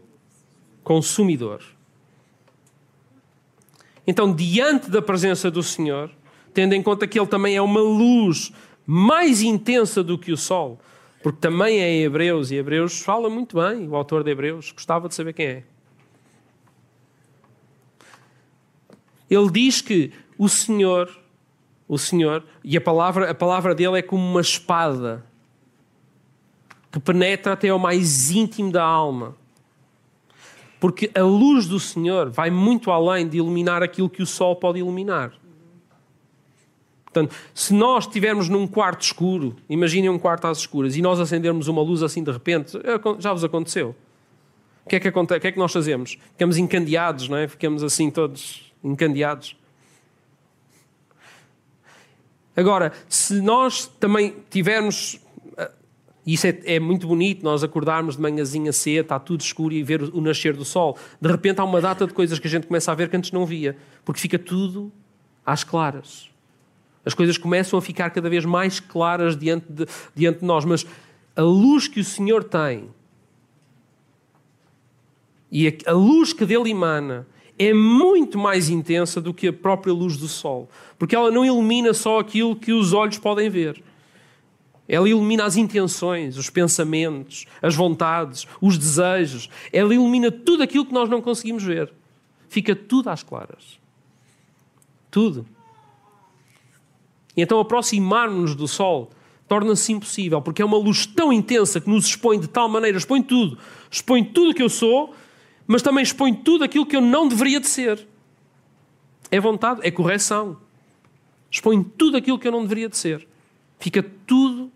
[0.83, 1.61] consumidor.
[4.07, 6.09] Então, diante da presença do Senhor,
[6.53, 8.51] tendo em conta que Ele também é uma luz
[8.85, 10.79] mais intensa do que o sol,
[11.23, 15.07] porque também é em Hebreus, e Hebreus fala muito bem, o autor de Hebreus, gostava
[15.07, 15.63] de saber quem é.
[19.29, 21.23] Ele diz que o Senhor
[21.87, 25.23] o Senhor, e a palavra, a palavra dele é como uma espada
[26.91, 29.35] que penetra até ao mais íntimo da alma.
[30.79, 34.79] Porque a luz do Senhor vai muito além de iluminar aquilo que o sol pode
[34.79, 35.33] iluminar.
[37.13, 41.67] Portanto, se nós estivermos num quarto escuro, imaginem um quarto às escuras, e nós acendermos
[41.67, 43.95] uma luz assim de repente, é, já vos aconteceu.
[44.83, 45.37] O que é que, acontece?
[45.37, 46.17] O que, é que nós fazemos?
[46.31, 47.47] Ficamos encandeados, não é?
[47.47, 49.55] Ficamos assim todos encandeados.
[52.55, 55.19] Agora, se nós também tivermos.
[55.55, 55.71] Eh,
[56.25, 60.01] isso é, é, muito bonito, nós acordarmos de manhãzinha cedo, está tudo escuro e ver
[60.01, 60.97] o, o nascer do sol.
[61.21, 63.31] De repente há uma data de coisas que a gente começa a ver que antes
[63.31, 64.91] não via, porque fica tudo
[65.45, 66.32] às claras.
[67.05, 69.85] As coisas começam a ficar cada vez mais claras diante de,
[70.15, 70.85] diante de nós, mas
[71.35, 72.89] a luz que o Senhor tem
[75.51, 77.27] e a, a luz que dele emana
[77.59, 81.93] é muito mais intensa do que a própria luz do sol, porque ela não ilumina
[81.93, 83.81] só aquilo que os olhos podem ver.
[84.87, 89.49] Ela ilumina as intenções, os pensamentos, as vontades, os desejos.
[89.71, 91.93] Ela ilumina tudo aquilo que nós não conseguimos ver.
[92.49, 93.79] Fica tudo às claras.
[95.09, 95.45] Tudo.
[97.35, 99.09] E então aproximar-nos do sol
[99.47, 103.21] torna-se impossível, porque é uma luz tão intensa que nos expõe de tal maneira, expõe
[103.21, 103.57] tudo,
[103.91, 105.13] expõe tudo que eu sou
[105.67, 108.05] mas também expõe tudo aquilo que eu não deveria de ser.
[109.31, 110.57] É vontade, é correção.
[111.49, 113.27] Expõe tudo aquilo que eu não deveria de ser.
[113.79, 114.71] Fica tudo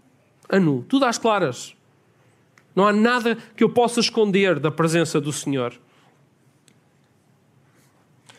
[0.50, 1.76] a nu, tudo às claras.
[2.76, 5.74] Não há nada que eu possa esconder da presença do Senhor.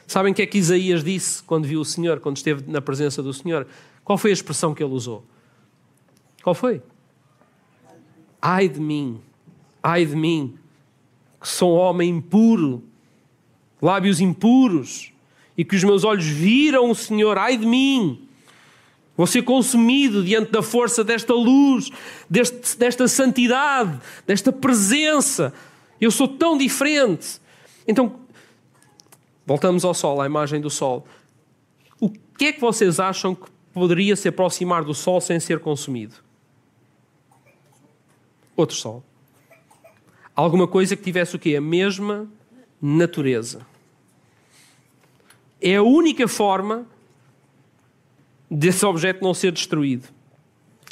[0.06, 3.22] Sabem o que é que Isaías disse quando viu o Senhor, quando esteve na presença
[3.22, 3.66] do Senhor?
[4.08, 5.22] Qual foi a expressão que ele usou?
[6.42, 6.80] Qual foi?
[8.40, 9.20] Ai de mim,
[9.82, 10.56] ai de mim,
[11.38, 12.82] que sou homem impuro,
[13.82, 15.12] lábios impuros,
[15.58, 18.26] e que os meus olhos viram o Senhor, ai de mim.
[19.14, 21.90] Vou ser consumido diante da força desta luz,
[22.30, 25.52] deste, desta santidade, desta presença.
[26.00, 27.42] Eu sou tão diferente.
[27.86, 28.20] Então,
[29.44, 31.06] voltamos ao Sol, à imagem do Sol.
[32.00, 36.16] O que é que vocês acham que poderia se aproximar do Sol sem ser consumido?
[38.56, 39.04] Outro Sol.
[40.34, 41.56] Alguma coisa que tivesse o quê?
[41.56, 42.28] A mesma
[42.80, 43.66] natureza.
[45.60, 46.86] É a única forma
[48.50, 50.08] desse objeto não ser destruído.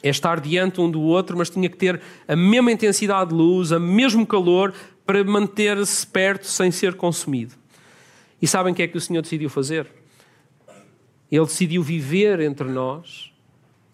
[0.02, 3.70] É estar diante um do outro, mas tinha que ter a mesma intensidade de luz,
[3.70, 7.54] o mesmo calor, para manter-se perto sem ser consumido.
[8.42, 9.86] E sabem o que é que o Senhor decidiu fazer?
[11.30, 13.32] Ele decidiu viver entre nós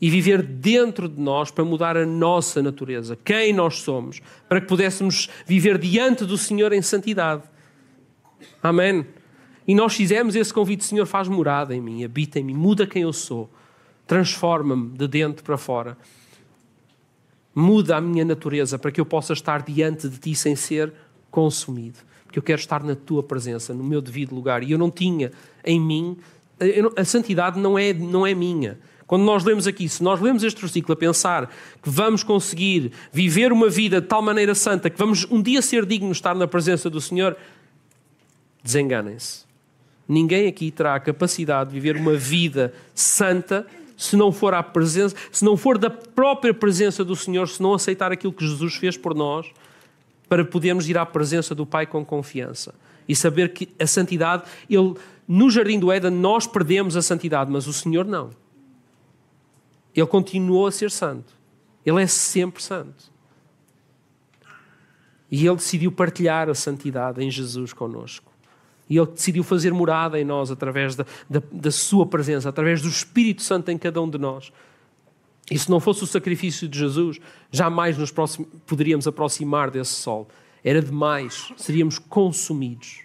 [0.00, 4.66] e viver dentro de nós para mudar a nossa natureza, quem nós somos, para que
[4.66, 7.44] pudéssemos viver diante do Senhor em santidade.
[8.60, 9.06] Amém?
[9.66, 13.02] E nós fizemos esse convite, Senhor, faz morada em mim, habita em mim, muda quem
[13.02, 13.48] eu sou,
[14.06, 15.96] transforma-me de dentro para fora.
[17.54, 20.92] Muda a minha natureza para que eu possa estar diante de Ti sem ser
[21.30, 21.98] consumido.
[22.24, 24.62] Porque eu quero estar na Tua presença, no meu devido lugar.
[24.62, 25.30] E eu não tinha
[25.64, 26.16] em mim,
[26.96, 28.78] a santidade não é, não é minha.
[29.06, 31.46] Quando nós lemos aqui, se nós lemos este versículo a pensar
[31.82, 35.84] que vamos conseguir viver uma vida de tal maneira santa que vamos um dia ser
[35.84, 37.36] dignos de estar na presença do Senhor,
[38.62, 39.44] desenganem-se.
[40.08, 45.14] Ninguém aqui terá a capacidade de viver uma vida santa se não for à presença,
[45.30, 48.96] se não for da própria presença do Senhor, se não aceitar aquilo que Jesus fez
[48.96, 49.46] por nós,
[50.28, 52.74] para podermos ir à presença do Pai com confiança
[53.12, 54.94] e saber que a santidade, ele,
[55.28, 58.30] no jardim do Éden, nós perdemos a santidade, mas o Senhor não.
[59.94, 61.34] Ele continuou a ser santo.
[61.84, 63.12] Ele é sempre santo.
[65.30, 68.32] E ele decidiu partilhar a santidade em Jesus conosco.
[68.88, 72.88] E Ele decidiu fazer morada em nós através da, da, da, Sua presença, através do
[72.88, 74.50] Espírito Santo em cada um de nós.
[75.50, 77.18] E se não fosse o sacrifício de Jesus,
[77.50, 78.10] jamais nos
[78.66, 80.28] poderíamos aproximar desse sol.
[80.64, 83.00] Era demais, seríamos consumidos.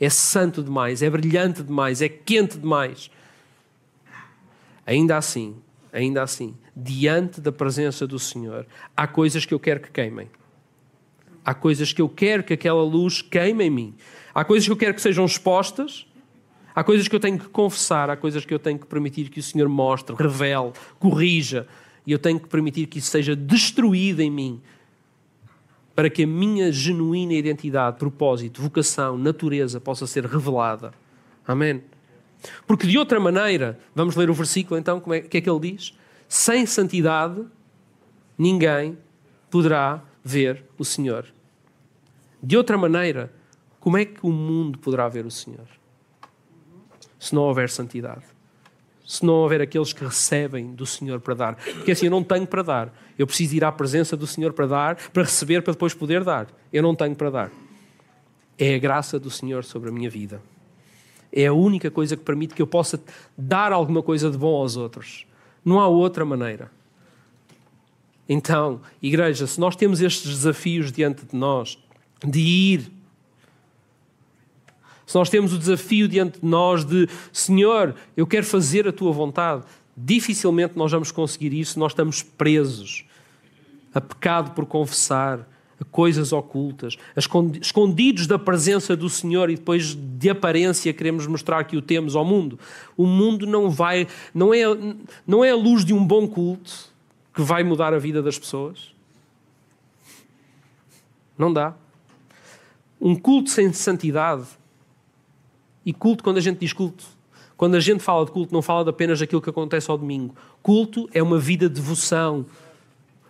[0.00, 3.10] É santo demais, é brilhante demais, é quente demais.
[4.86, 5.56] Ainda assim,
[5.92, 8.66] ainda assim, diante da presença do Senhor,
[8.96, 10.30] há coisas que eu quero que queimem.
[11.44, 13.94] Há coisas que eu quero que aquela luz queime em mim.
[14.34, 16.06] Há coisas que eu quero que sejam expostas,
[16.74, 19.40] há coisas que eu tenho que confessar, há coisas que eu tenho que permitir que
[19.40, 21.66] o Senhor mostre, revele, corrija,
[22.06, 24.62] e eu tenho que permitir que isso seja destruído em mim,
[25.98, 30.92] para que a minha genuína identidade, propósito, vocação, natureza possa ser revelada.
[31.44, 31.82] Amém?
[32.68, 35.72] Porque de outra maneira, vamos ler o versículo então, como é, que é que ele
[35.72, 35.92] diz?
[36.28, 37.44] Sem santidade,
[38.38, 38.96] ninguém
[39.50, 41.26] poderá ver o Senhor.
[42.40, 43.34] De outra maneira,
[43.80, 45.66] como é que o mundo poderá ver o Senhor?
[47.18, 48.24] Se não houver santidade.
[49.08, 51.56] Se não houver aqueles que recebem do Senhor para dar.
[51.56, 52.92] Porque assim, eu não tenho para dar.
[53.18, 56.46] Eu preciso ir à presença do Senhor para dar, para receber, para depois poder dar.
[56.70, 57.50] Eu não tenho para dar.
[58.58, 60.42] É a graça do Senhor sobre a minha vida.
[61.32, 63.02] É a única coisa que permite que eu possa
[63.36, 65.26] dar alguma coisa de bom aos outros.
[65.64, 66.70] Não há outra maneira.
[68.28, 71.78] Então, igreja, se nós temos estes desafios diante de nós,
[72.22, 72.92] de ir
[75.08, 79.10] se nós temos o desafio diante de nós de Senhor, eu quero fazer a tua
[79.10, 79.64] vontade,
[79.96, 83.06] dificilmente nós vamos conseguir isso, nós estamos presos
[83.94, 85.48] a pecado por confessar,
[85.80, 86.98] a coisas ocultas,
[87.58, 92.24] escondidos da presença do Senhor e depois de aparência queremos mostrar que o temos ao
[92.24, 92.58] mundo.
[92.94, 94.64] O mundo não vai, não é,
[95.26, 96.92] não é a luz de um bom culto
[97.32, 98.92] que vai mudar a vida das pessoas.
[101.38, 101.74] Não dá.
[103.00, 104.58] Um culto sem santidade
[105.88, 107.02] e culto, quando a gente diz culto,
[107.56, 110.34] quando a gente fala de culto, não fala apenas daquilo que acontece ao domingo.
[110.62, 112.44] Culto é uma vida de devoção,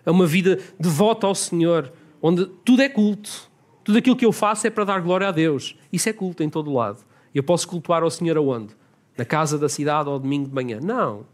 [0.04, 3.48] é uma vida devota ao Senhor, onde tudo é culto.
[3.84, 5.76] Tudo aquilo que eu faço é para dar glória a Deus.
[5.92, 6.98] Isso é culto em todo lado.
[7.32, 8.74] Eu posso cultuar ao Senhor aonde?
[9.16, 10.80] Na casa da cidade ao domingo de manhã?
[10.82, 11.24] Não.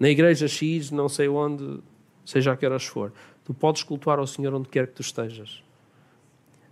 [0.00, 1.80] Na igreja X, não sei onde,
[2.24, 3.12] seja a que horas for.
[3.44, 5.62] Tu podes cultuar ao Senhor onde quer que tu estejas.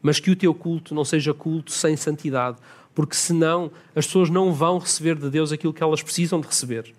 [0.01, 2.57] Mas que o teu culto não seja culto sem santidade
[2.95, 6.95] porque senão as pessoas não vão receber de Deus aquilo que elas precisam de receber.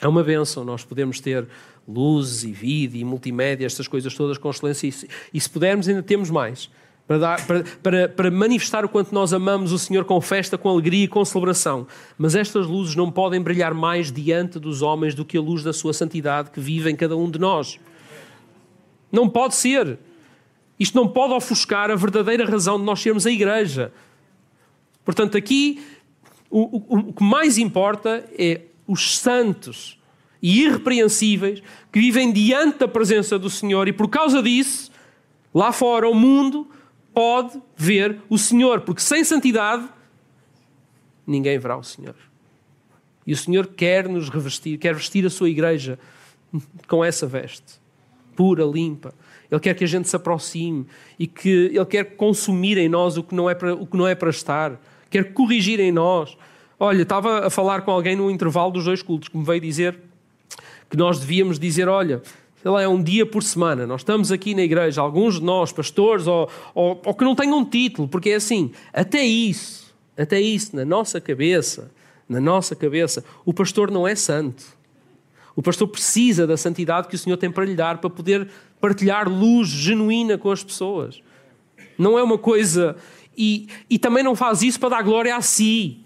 [0.00, 1.46] É uma benção nós podemos ter
[1.88, 5.88] luzes e vídeo e multimédia, estas coisas todas com excelência, e se, e se pudermos,
[5.88, 6.68] ainda temos mais.
[7.06, 10.68] Para, dar, para, para, para, manifestar o quanto nós amamos o Senhor com festa, com
[10.68, 11.86] alegria e com celebração.
[12.18, 15.72] Mas estas luzes não podem brilhar mais diante dos homens do que a luz da
[15.72, 17.78] sua santidade que vive em cada um de nós.
[19.12, 20.00] Não pode ser.
[20.80, 23.92] Isto não pode ofuscar a verdadeira razão de nós sermos a igreja.
[25.06, 25.82] Portanto, aqui
[26.50, 29.98] o, o, o que mais importa é os santos
[30.42, 34.90] e irrepreensíveis que vivem diante da presença do Senhor e por causa disso,
[35.54, 36.68] lá fora, o mundo
[37.14, 39.88] pode ver o Senhor, porque sem santidade
[41.26, 42.16] ninguém verá o Senhor.
[43.26, 45.98] E o Senhor quer nos revestir, quer vestir a sua igreja
[46.86, 47.80] com essa veste,
[48.36, 49.14] pura, limpa.
[49.50, 50.86] Ele quer que a gente se aproxime
[51.18, 54.06] e que Ele quer consumir em nós o que não é para, o que não
[54.06, 54.80] é para estar,
[55.10, 56.36] quer corrigir em nós.
[56.78, 59.98] Olha, estava a falar com alguém no intervalo dos dois cultos que me veio dizer
[60.90, 62.22] que nós devíamos dizer: olha,
[62.62, 63.86] sei lá, é um dia por semana.
[63.86, 67.64] Nós estamos aqui na igreja, alguns de nós, pastores, ou, ou, ou que não tenham
[67.64, 71.90] título, porque é assim, até isso, até isso, na nossa cabeça,
[72.28, 74.76] na nossa cabeça, o pastor não é santo.
[75.54, 78.48] O pastor precisa da santidade que o Senhor tem para lhe dar, para poder
[78.78, 81.22] partilhar luz genuína com as pessoas.
[81.98, 82.96] Não é uma coisa.
[83.36, 86.00] E, e também não faz isso para dar glória a si.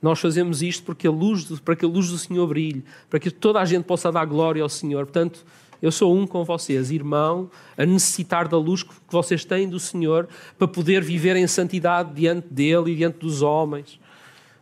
[0.00, 3.30] Nós fazemos isto porque a luz, para que a luz do Senhor brilhe, para que
[3.30, 5.06] toda a gente possa dar glória ao Senhor.
[5.06, 5.46] Portanto,
[5.80, 10.28] eu sou um com vocês, irmão, a necessitar da luz que vocês têm do Senhor
[10.58, 14.00] para poder viver em santidade diante dele e diante dos homens.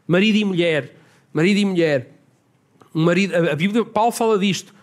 [0.07, 0.97] Marido e mulher,
[1.33, 2.11] marido e mulher.
[2.95, 4.75] Um marido, a Bíblia, Paulo fala disto.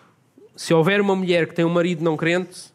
[0.56, 2.72] Se houver uma mulher que tem um marido não crente,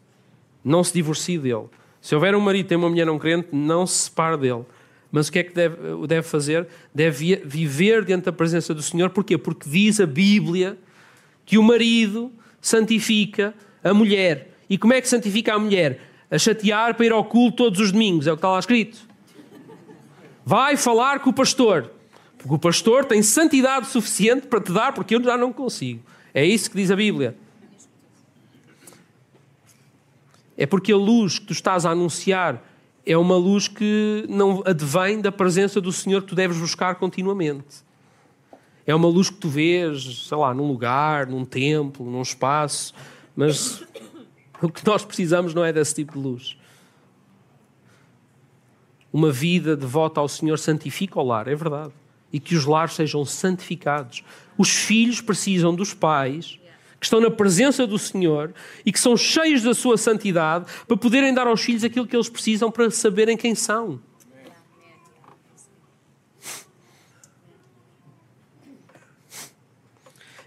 [0.63, 1.65] não se divorcie dele.
[2.01, 4.63] Se houver um marido tem uma mulher não crente, não se separe dele.
[5.11, 6.67] Mas o que é que deve, deve fazer?
[6.93, 9.09] Deve viver diante da presença do Senhor.
[9.11, 9.37] Porquê?
[9.37, 10.77] Porque diz a Bíblia
[11.45, 13.53] que o marido santifica
[13.83, 14.55] a mulher.
[14.69, 15.99] E como é que santifica a mulher?
[16.31, 18.25] A chatear para ir ao culto todos os domingos.
[18.25, 18.97] É o que está lá escrito.
[20.43, 21.91] Vai falar com o pastor.
[22.37, 26.01] Porque o pastor tem santidade suficiente para te dar, porque eu já não consigo.
[26.33, 27.37] É isso que diz a Bíblia.
[30.57, 32.63] É porque a luz que tu estás a anunciar
[33.05, 37.83] é uma luz que não advém da presença do Senhor que tu deves buscar continuamente.
[38.85, 42.93] É uma luz que tu vês, sei lá, num lugar, num templo, num espaço,
[43.35, 43.83] mas
[44.61, 46.57] o que nós precisamos não é desse tipo de luz.
[49.11, 51.93] Uma vida devota ao Senhor santifica o lar, é verdade.
[52.31, 54.23] E que os lares sejam santificados.
[54.57, 56.59] Os filhos precisam dos pais
[57.03, 58.53] que estão na presença do Senhor
[58.85, 62.29] e que são cheios da sua santidade para poderem dar aos filhos aquilo que eles
[62.29, 63.99] precisam para saberem quem são.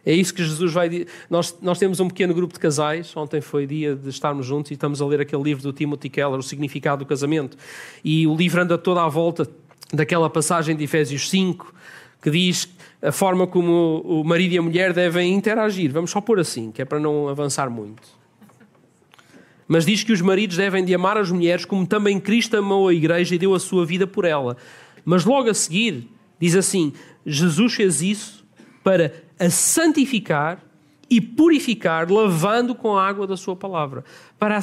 [0.05, 1.09] É isso que Jesus vai dizer.
[1.29, 3.15] Nós, nós temos um pequeno grupo de casais.
[3.15, 6.39] Ontem foi dia de estarmos juntos e estamos a ler aquele livro do Timothy Keller,
[6.39, 7.59] O Significado do Casamento.
[8.03, 9.47] E o livro anda toda à volta
[9.93, 11.75] daquela passagem de Efésios 5,
[12.23, 12.67] que diz
[13.07, 15.93] a forma como o marido e a mulher devem interagir.
[15.93, 18.03] Vamos só pôr assim, que é para não avançar muito.
[19.69, 22.95] Mas diz que os maridos devem de amar as mulheres como também Cristo amou a
[22.95, 24.57] igreja e deu a sua vida por ela.
[25.05, 26.09] Mas logo a seguir,
[26.41, 26.93] diz assim:
[27.25, 28.45] Jesus fez isso
[28.83, 30.61] para a santificar
[31.09, 34.05] e purificar, lavando com a água da sua palavra.
[34.37, 34.59] Para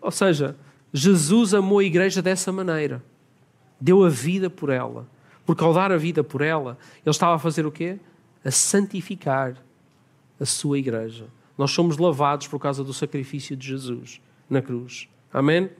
[0.00, 0.56] ou seja,
[0.92, 3.02] Jesus amou a igreja dessa maneira.
[3.80, 5.17] Deu a vida por ela
[5.48, 7.98] porque ao dar a vida por ela, ele estava a fazer o quê?
[8.44, 9.56] A santificar
[10.38, 11.28] a sua igreja.
[11.56, 14.20] Nós somos lavados por causa do sacrifício de Jesus
[14.50, 15.08] na cruz.
[15.32, 15.70] Amém?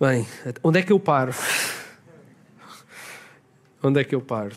[0.00, 0.26] Bem,
[0.62, 1.34] onde é que eu paro?
[3.82, 4.56] Onde é que eu paro?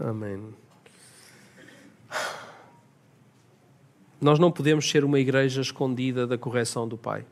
[0.00, 0.54] Amém.
[4.20, 7.24] Nós não podemos ser uma igreja escondida da correção do Pai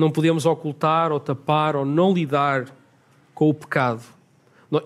[0.00, 2.66] não podemos ocultar ou tapar ou não lidar
[3.34, 4.02] com o pecado.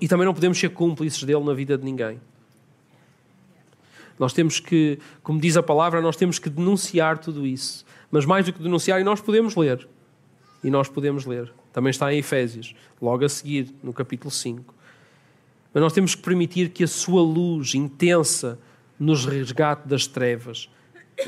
[0.01, 2.21] E também não podemos ser cúmplices dele na vida de ninguém.
[4.19, 7.85] Nós temos que, como diz a palavra, nós temos que denunciar tudo isso.
[8.11, 9.89] Mas mais do que denunciar, e nós podemos ler.
[10.63, 11.53] E nós podemos ler.
[11.73, 14.73] Também está em Efésios, logo a seguir, no capítulo 5.
[15.73, 18.59] Mas nós temos que permitir que a sua luz intensa
[18.99, 20.71] nos resgate das trevas,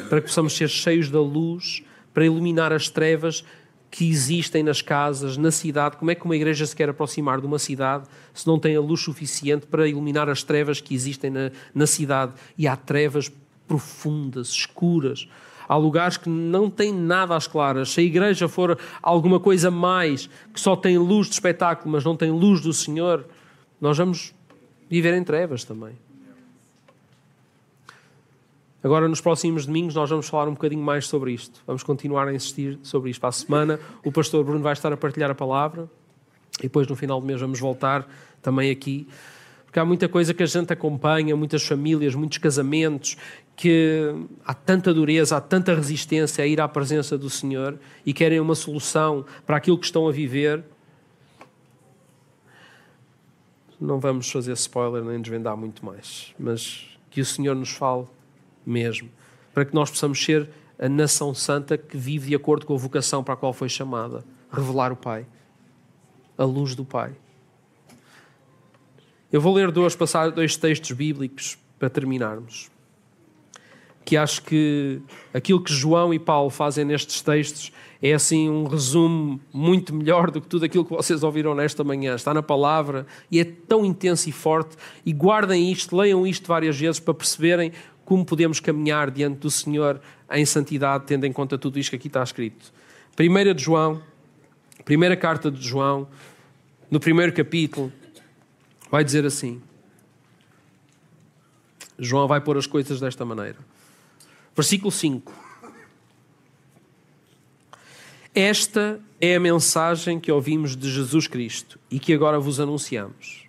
[0.08, 1.82] para que possamos ser cheios da luz,
[2.14, 3.44] para iluminar as trevas
[3.90, 5.96] que existem nas casas, na cidade.
[5.96, 8.80] Como é que uma igreja se quer aproximar de uma cidade se não tem a
[8.80, 12.32] luz suficiente para iluminar as trevas que existem na, na cidade?
[12.58, 13.30] E há trevas
[13.66, 15.28] profundas, escuras.
[15.68, 17.90] Há lugares que não têm nada às claras.
[17.90, 22.16] Se a igreja for alguma coisa mais, que só tem luz de espetáculo, mas não
[22.16, 23.26] tem luz do Senhor,
[23.80, 24.32] nós vamos
[24.88, 26.05] viver em trevas também.
[28.86, 31.60] Agora, nos próximos domingos, nós vamos falar um bocadinho mais sobre isto.
[31.66, 33.18] Vamos continuar a insistir sobre isto.
[33.18, 35.90] Para a semana, o pastor Bruno vai estar a partilhar a palavra
[36.60, 38.08] e depois, no final do mês, vamos voltar
[38.40, 39.08] também aqui.
[39.64, 43.16] Porque há muita coisa que a gente acompanha, muitas famílias, muitos casamentos,
[43.56, 44.14] que
[44.44, 47.76] há tanta dureza, há tanta resistência a ir à presença do Senhor
[48.06, 50.62] e querem uma solução para aquilo que estão a viver.
[53.80, 58.06] Não vamos fazer spoiler nem desvendar muito mais, mas que o Senhor nos fale
[58.66, 59.08] mesmo,
[59.54, 60.48] para que nós possamos ser
[60.78, 64.24] a nação santa que vive de acordo com a vocação para a qual foi chamada
[64.52, 65.26] revelar o Pai,
[66.36, 67.12] a luz do Pai.
[69.32, 69.96] Eu vou ler dois,
[70.34, 72.70] dois textos bíblicos para terminarmos.
[74.04, 75.00] Que acho que
[75.34, 80.40] aquilo que João e Paulo fazem nestes textos é assim um resumo muito melhor do
[80.40, 82.14] que tudo aquilo que vocês ouviram nesta manhã.
[82.14, 84.76] Está na palavra e é tão intenso e forte.
[85.04, 87.72] E guardem isto, leiam isto várias vezes para perceberem
[88.06, 90.00] como podemos caminhar diante do Senhor
[90.30, 92.72] em santidade, tendo em conta tudo isto que aqui está escrito.
[93.16, 94.00] Primeira de João,
[94.84, 96.08] primeira carta de João,
[96.88, 97.92] no primeiro capítulo,
[98.88, 99.60] vai dizer assim.
[101.98, 103.58] João vai pôr as coisas desta maneira.
[104.54, 105.32] Versículo 5.
[108.32, 113.48] Esta é a mensagem que ouvimos de Jesus Cristo e que agora vos anunciamos.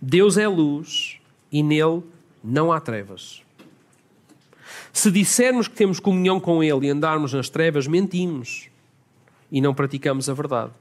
[0.00, 1.18] Deus é luz
[1.50, 2.02] e nele
[2.42, 3.42] não há trevas.
[4.92, 8.68] Se dissermos que temos comunhão com Ele e andarmos nas trevas, mentimos
[9.50, 10.72] e não praticamos a verdade.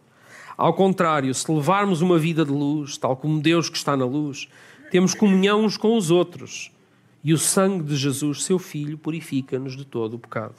[0.58, 4.48] Ao contrário, se levarmos uma vida de luz, tal como Deus que está na luz,
[4.92, 6.72] temos comunhão uns com os outros
[7.24, 10.56] e o sangue de Jesus, seu Filho, purifica-nos de todo o pecado.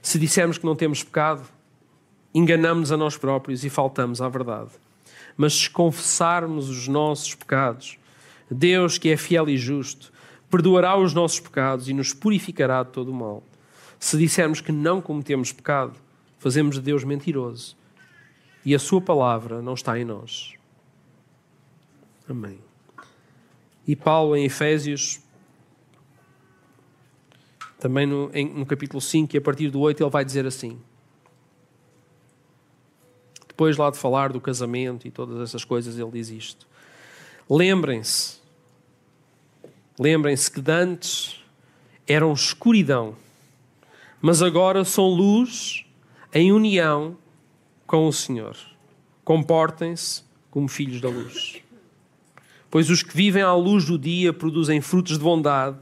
[0.00, 1.42] Se dissermos que não temos pecado,
[2.34, 4.70] enganamos a nós próprios e faltamos à verdade.
[5.36, 7.98] Mas se confessarmos os nossos pecados,
[8.54, 10.12] Deus, que é fiel e justo,
[10.50, 13.42] perdoará os nossos pecados e nos purificará de todo o mal.
[13.98, 15.94] Se dissermos que não cometemos pecado,
[16.38, 17.76] fazemos de Deus mentiroso
[18.64, 20.54] e a Sua palavra não está em nós.
[22.28, 22.58] Amém.
[23.86, 25.20] E Paulo, em Efésios,
[27.78, 30.78] também no, em, no capítulo 5 e a partir do 8, ele vai dizer assim.
[33.48, 36.66] Depois lá de falar do casamento e todas essas coisas, ele diz isto.
[37.48, 38.41] Lembrem-se
[39.98, 41.42] Lembrem-se que dantes
[42.06, 43.14] eram escuridão,
[44.20, 45.84] mas agora são luz
[46.32, 47.16] em união
[47.86, 48.56] com o Senhor.
[49.22, 51.60] Comportem-se como filhos da luz.
[52.70, 55.76] Pois os que vivem à luz do dia produzem frutos de bondade,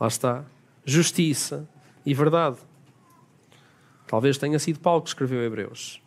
[0.00, 0.44] lá está,
[0.84, 1.68] justiça
[2.04, 2.56] e verdade.
[4.06, 6.00] Talvez tenha sido Paulo que escreveu Hebreus.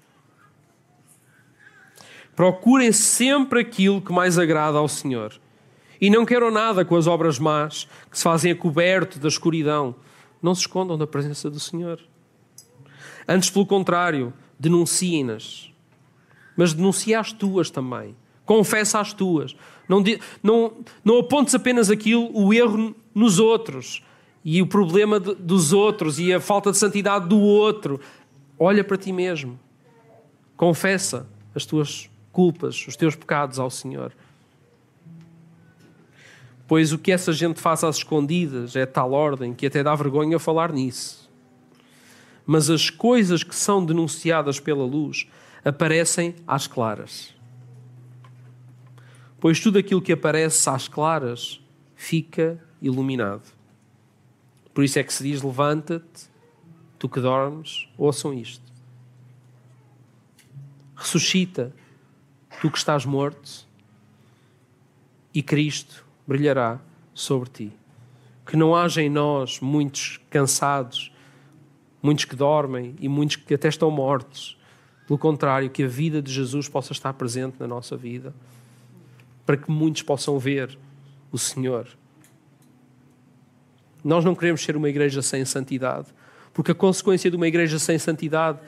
[2.35, 5.39] Procurem sempre aquilo que mais agrada ao Senhor
[5.99, 9.95] e não quero nada com as obras más que se fazem a coberto da escuridão.
[10.41, 11.99] Não se escondam da presença do Senhor.
[13.27, 15.71] Antes, pelo contrário, denunciem-nas.
[16.55, 18.15] Mas denuncia as tuas também.
[18.45, 19.55] Confessa as tuas.
[19.89, 20.03] Não,
[20.41, 20.73] não,
[21.03, 24.03] não apontes apenas aquilo, o erro nos outros
[24.43, 27.99] e o problema de, dos outros e a falta de santidade do outro.
[28.57, 29.59] Olha para ti mesmo.
[30.55, 34.13] Confessa as tuas culpas, os teus pecados ao Senhor.
[36.67, 40.37] Pois o que essa gente faz às escondidas é tal ordem que até dá vergonha
[40.37, 41.29] falar nisso.
[42.45, 45.27] Mas as coisas que são denunciadas pela luz
[45.63, 47.33] aparecem às claras.
[49.39, 51.61] Pois tudo aquilo que aparece às claras
[51.95, 53.43] fica iluminado.
[54.73, 56.29] Por isso é que se diz: levanta-te,
[56.99, 58.65] tu que dormes, ouçam isto.
[60.95, 61.73] Ressuscita,
[62.59, 63.67] tu que estás morto,
[65.33, 66.79] e Cristo brilhará
[67.13, 67.73] sobre ti.
[68.45, 71.11] Que não haja em nós muitos cansados,
[72.01, 74.57] muitos que dormem e muitos que até estão mortos.
[75.07, 78.33] Pelo contrário, que a vida de Jesus possa estar presente na nossa vida,
[79.45, 80.77] para que muitos possam ver
[81.31, 81.87] o Senhor.
[84.03, 86.07] Nós não queremos ser uma igreja sem santidade,
[86.53, 88.59] porque a consequência de uma igreja sem santidade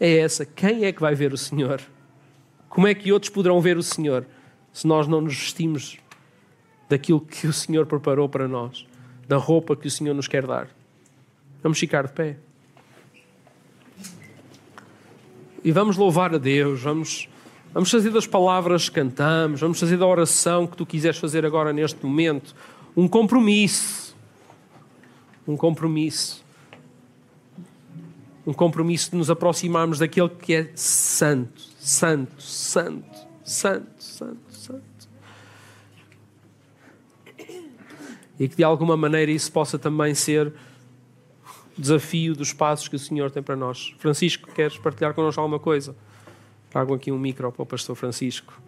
[0.00, 1.80] é essa: quem é que vai ver o Senhor?
[2.68, 4.26] Como é que outros poderão ver o Senhor
[4.72, 5.98] se nós não nos vestimos
[6.94, 8.86] daquilo que o Senhor preparou para nós,
[9.26, 10.68] da roupa que o Senhor nos quer dar.
[11.60, 12.36] Vamos ficar de pé.
[15.64, 17.28] E vamos louvar a Deus, vamos,
[17.72, 21.72] vamos fazer das palavras que cantamos, vamos fazer da oração que tu quiseres fazer agora
[21.72, 22.54] neste momento,
[22.96, 24.14] um compromisso.
[25.48, 26.44] um compromisso.
[28.46, 34.53] Um compromisso de nos aproximarmos daquele que é santo, santo, santo, santo, santo.
[38.38, 40.52] E que de alguma maneira isso possa também ser
[41.76, 43.94] desafio dos passos que o Senhor tem para nós.
[43.98, 45.94] Francisco, queres partilhar connosco alguma coisa?
[46.70, 48.60] Trago aqui um micro para o pastor Francisco.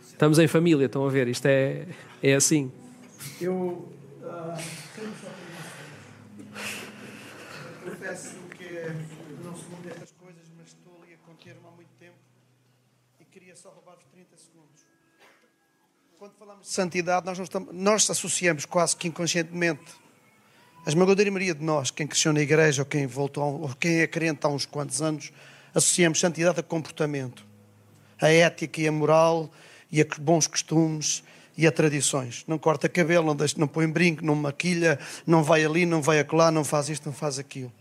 [0.00, 1.88] Estamos em família, estão a ver, isto é,
[2.22, 2.70] é assim.
[3.40, 3.88] Eu
[4.22, 4.54] uh,
[7.84, 12.16] confesso que não sou um destas coisas, mas estou ali a conter-me há muito tempo
[13.20, 14.86] e queria só roubar-vos 30 segundos.
[16.22, 19.82] Quando falamos de santidade, nós, estamos, nós associamos quase que inconscientemente
[20.86, 24.06] a esmagadora maioria de nós, quem cresceu na igreja ou quem voltou, ou quem é
[24.06, 25.32] crente há uns quantos anos,
[25.74, 27.44] associamos santidade a comportamento,
[28.20, 29.50] a ética e a moral
[29.90, 31.24] e a bons costumes
[31.58, 32.44] e a tradições.
[32.46, 36.20] Não corta cabelo, não, deixa, não põe brinco, não maquilha, não vai ali, não vai
[36.20, 37.72] acolá, não faz isto, não faz aquilo.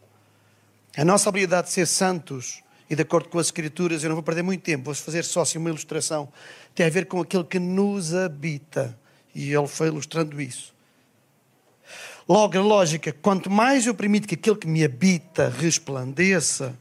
[0.97, 4.23] A nossa habilidade de ser santos e de acordo com as Escrituras, eu não vou
[4.23, 6.27] perder muito tempo, vou fazer só assim uma ilustração,
[6.75, 8.99] tem a ver com aquilo que nos habita.
[9.33, 10.73] E ele foi ilustrando isso.
[12.27, 16.77] Logo, a lógica, quanto mais eu permito que aquele que me habita resplandeça,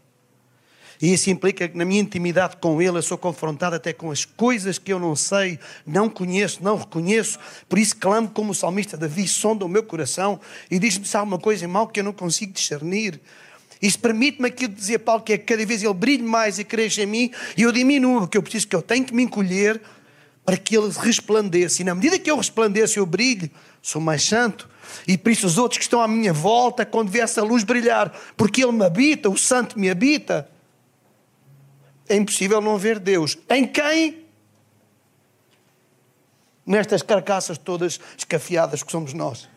[1.01, 4.25] e isso implica que na minha intimidade com Ele eu sou confrontado até com as
[4.25, 7.39] coisas que eu não sei, não conheço, não reconheço.
[7.69, 11.21] Por isso clamo como o salmista Davi, sonda o meu coração e diz-me se há
[11.21, 13.21] alguma coisa em mal que eu não consigo discernir.
[13.81, 16.65] Isso permite-me aquilo que dizia Paulo, que é que cada vez ele brilhe mais e
[16.65, 19.81] cresça em mim e eu diminuo, porque eu preciso que eu tenho que me encolher
[20.45, 21.81] para que ele resplandeça.
[21.81, 23.51] E na medida que eu resplandeço, eu brilho,
[23.81, 24.69] sou mais santo.
[25.07, 28.13] E por isso os outros que estão à minha volta, quando vê essa luz brilhar,
[28.37, 30.49] porque ele me habita, o santo me habita,
[32.09, 33.39] é impossível não ver Deus.
[33.49, 34.25] Em quem?
[36.67, 39.49] Nestas carcaças todas escafiadas que somos nós.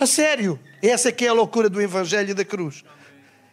[0.00, 0.58] A sério.
[0.82, 2.84] Essa é que é a loucura do Evangelho da cruz.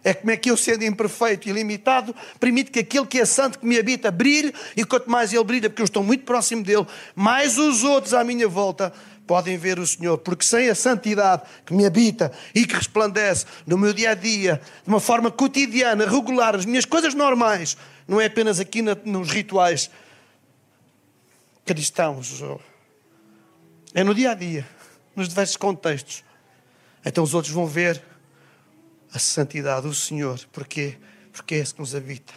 [0.03, 3.59] É como é que eu, sendo imperfeito e limitado, permito que aquele que é santo
[3.59, 6.87] que me habita brilhe, e quanto mais ele brilha, porque eu estou muito próximo dele,
[7.15, 8.91] mais os outros à minha volta
[9.27, 13.77] podem ver o Senhor, porque sem a santidade que me habita e que resplandece no
[13.77, 17.77] meu dia a dia, de uma forma cotidiana, regular, as minhas coisas normais,
[18.07, 19.89] não é apenas aqui nos rituais
[21.63, 22.43] cristãos,
[23.93, 24.67] é no dia a dia,
[25.15, 26.23] nos diversos contextos.
[27.05, 28.01] Então os outros vão ver
[29.13, 30.97] a santidade do Senhor, porque
[31.31, 32.33] porque é esse que nos habita.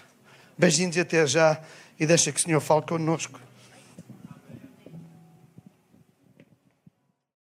[0.57, 1.61] Beijinhos e até já,
[1.99, 3.41] e deixa que o Senhor fale connosco.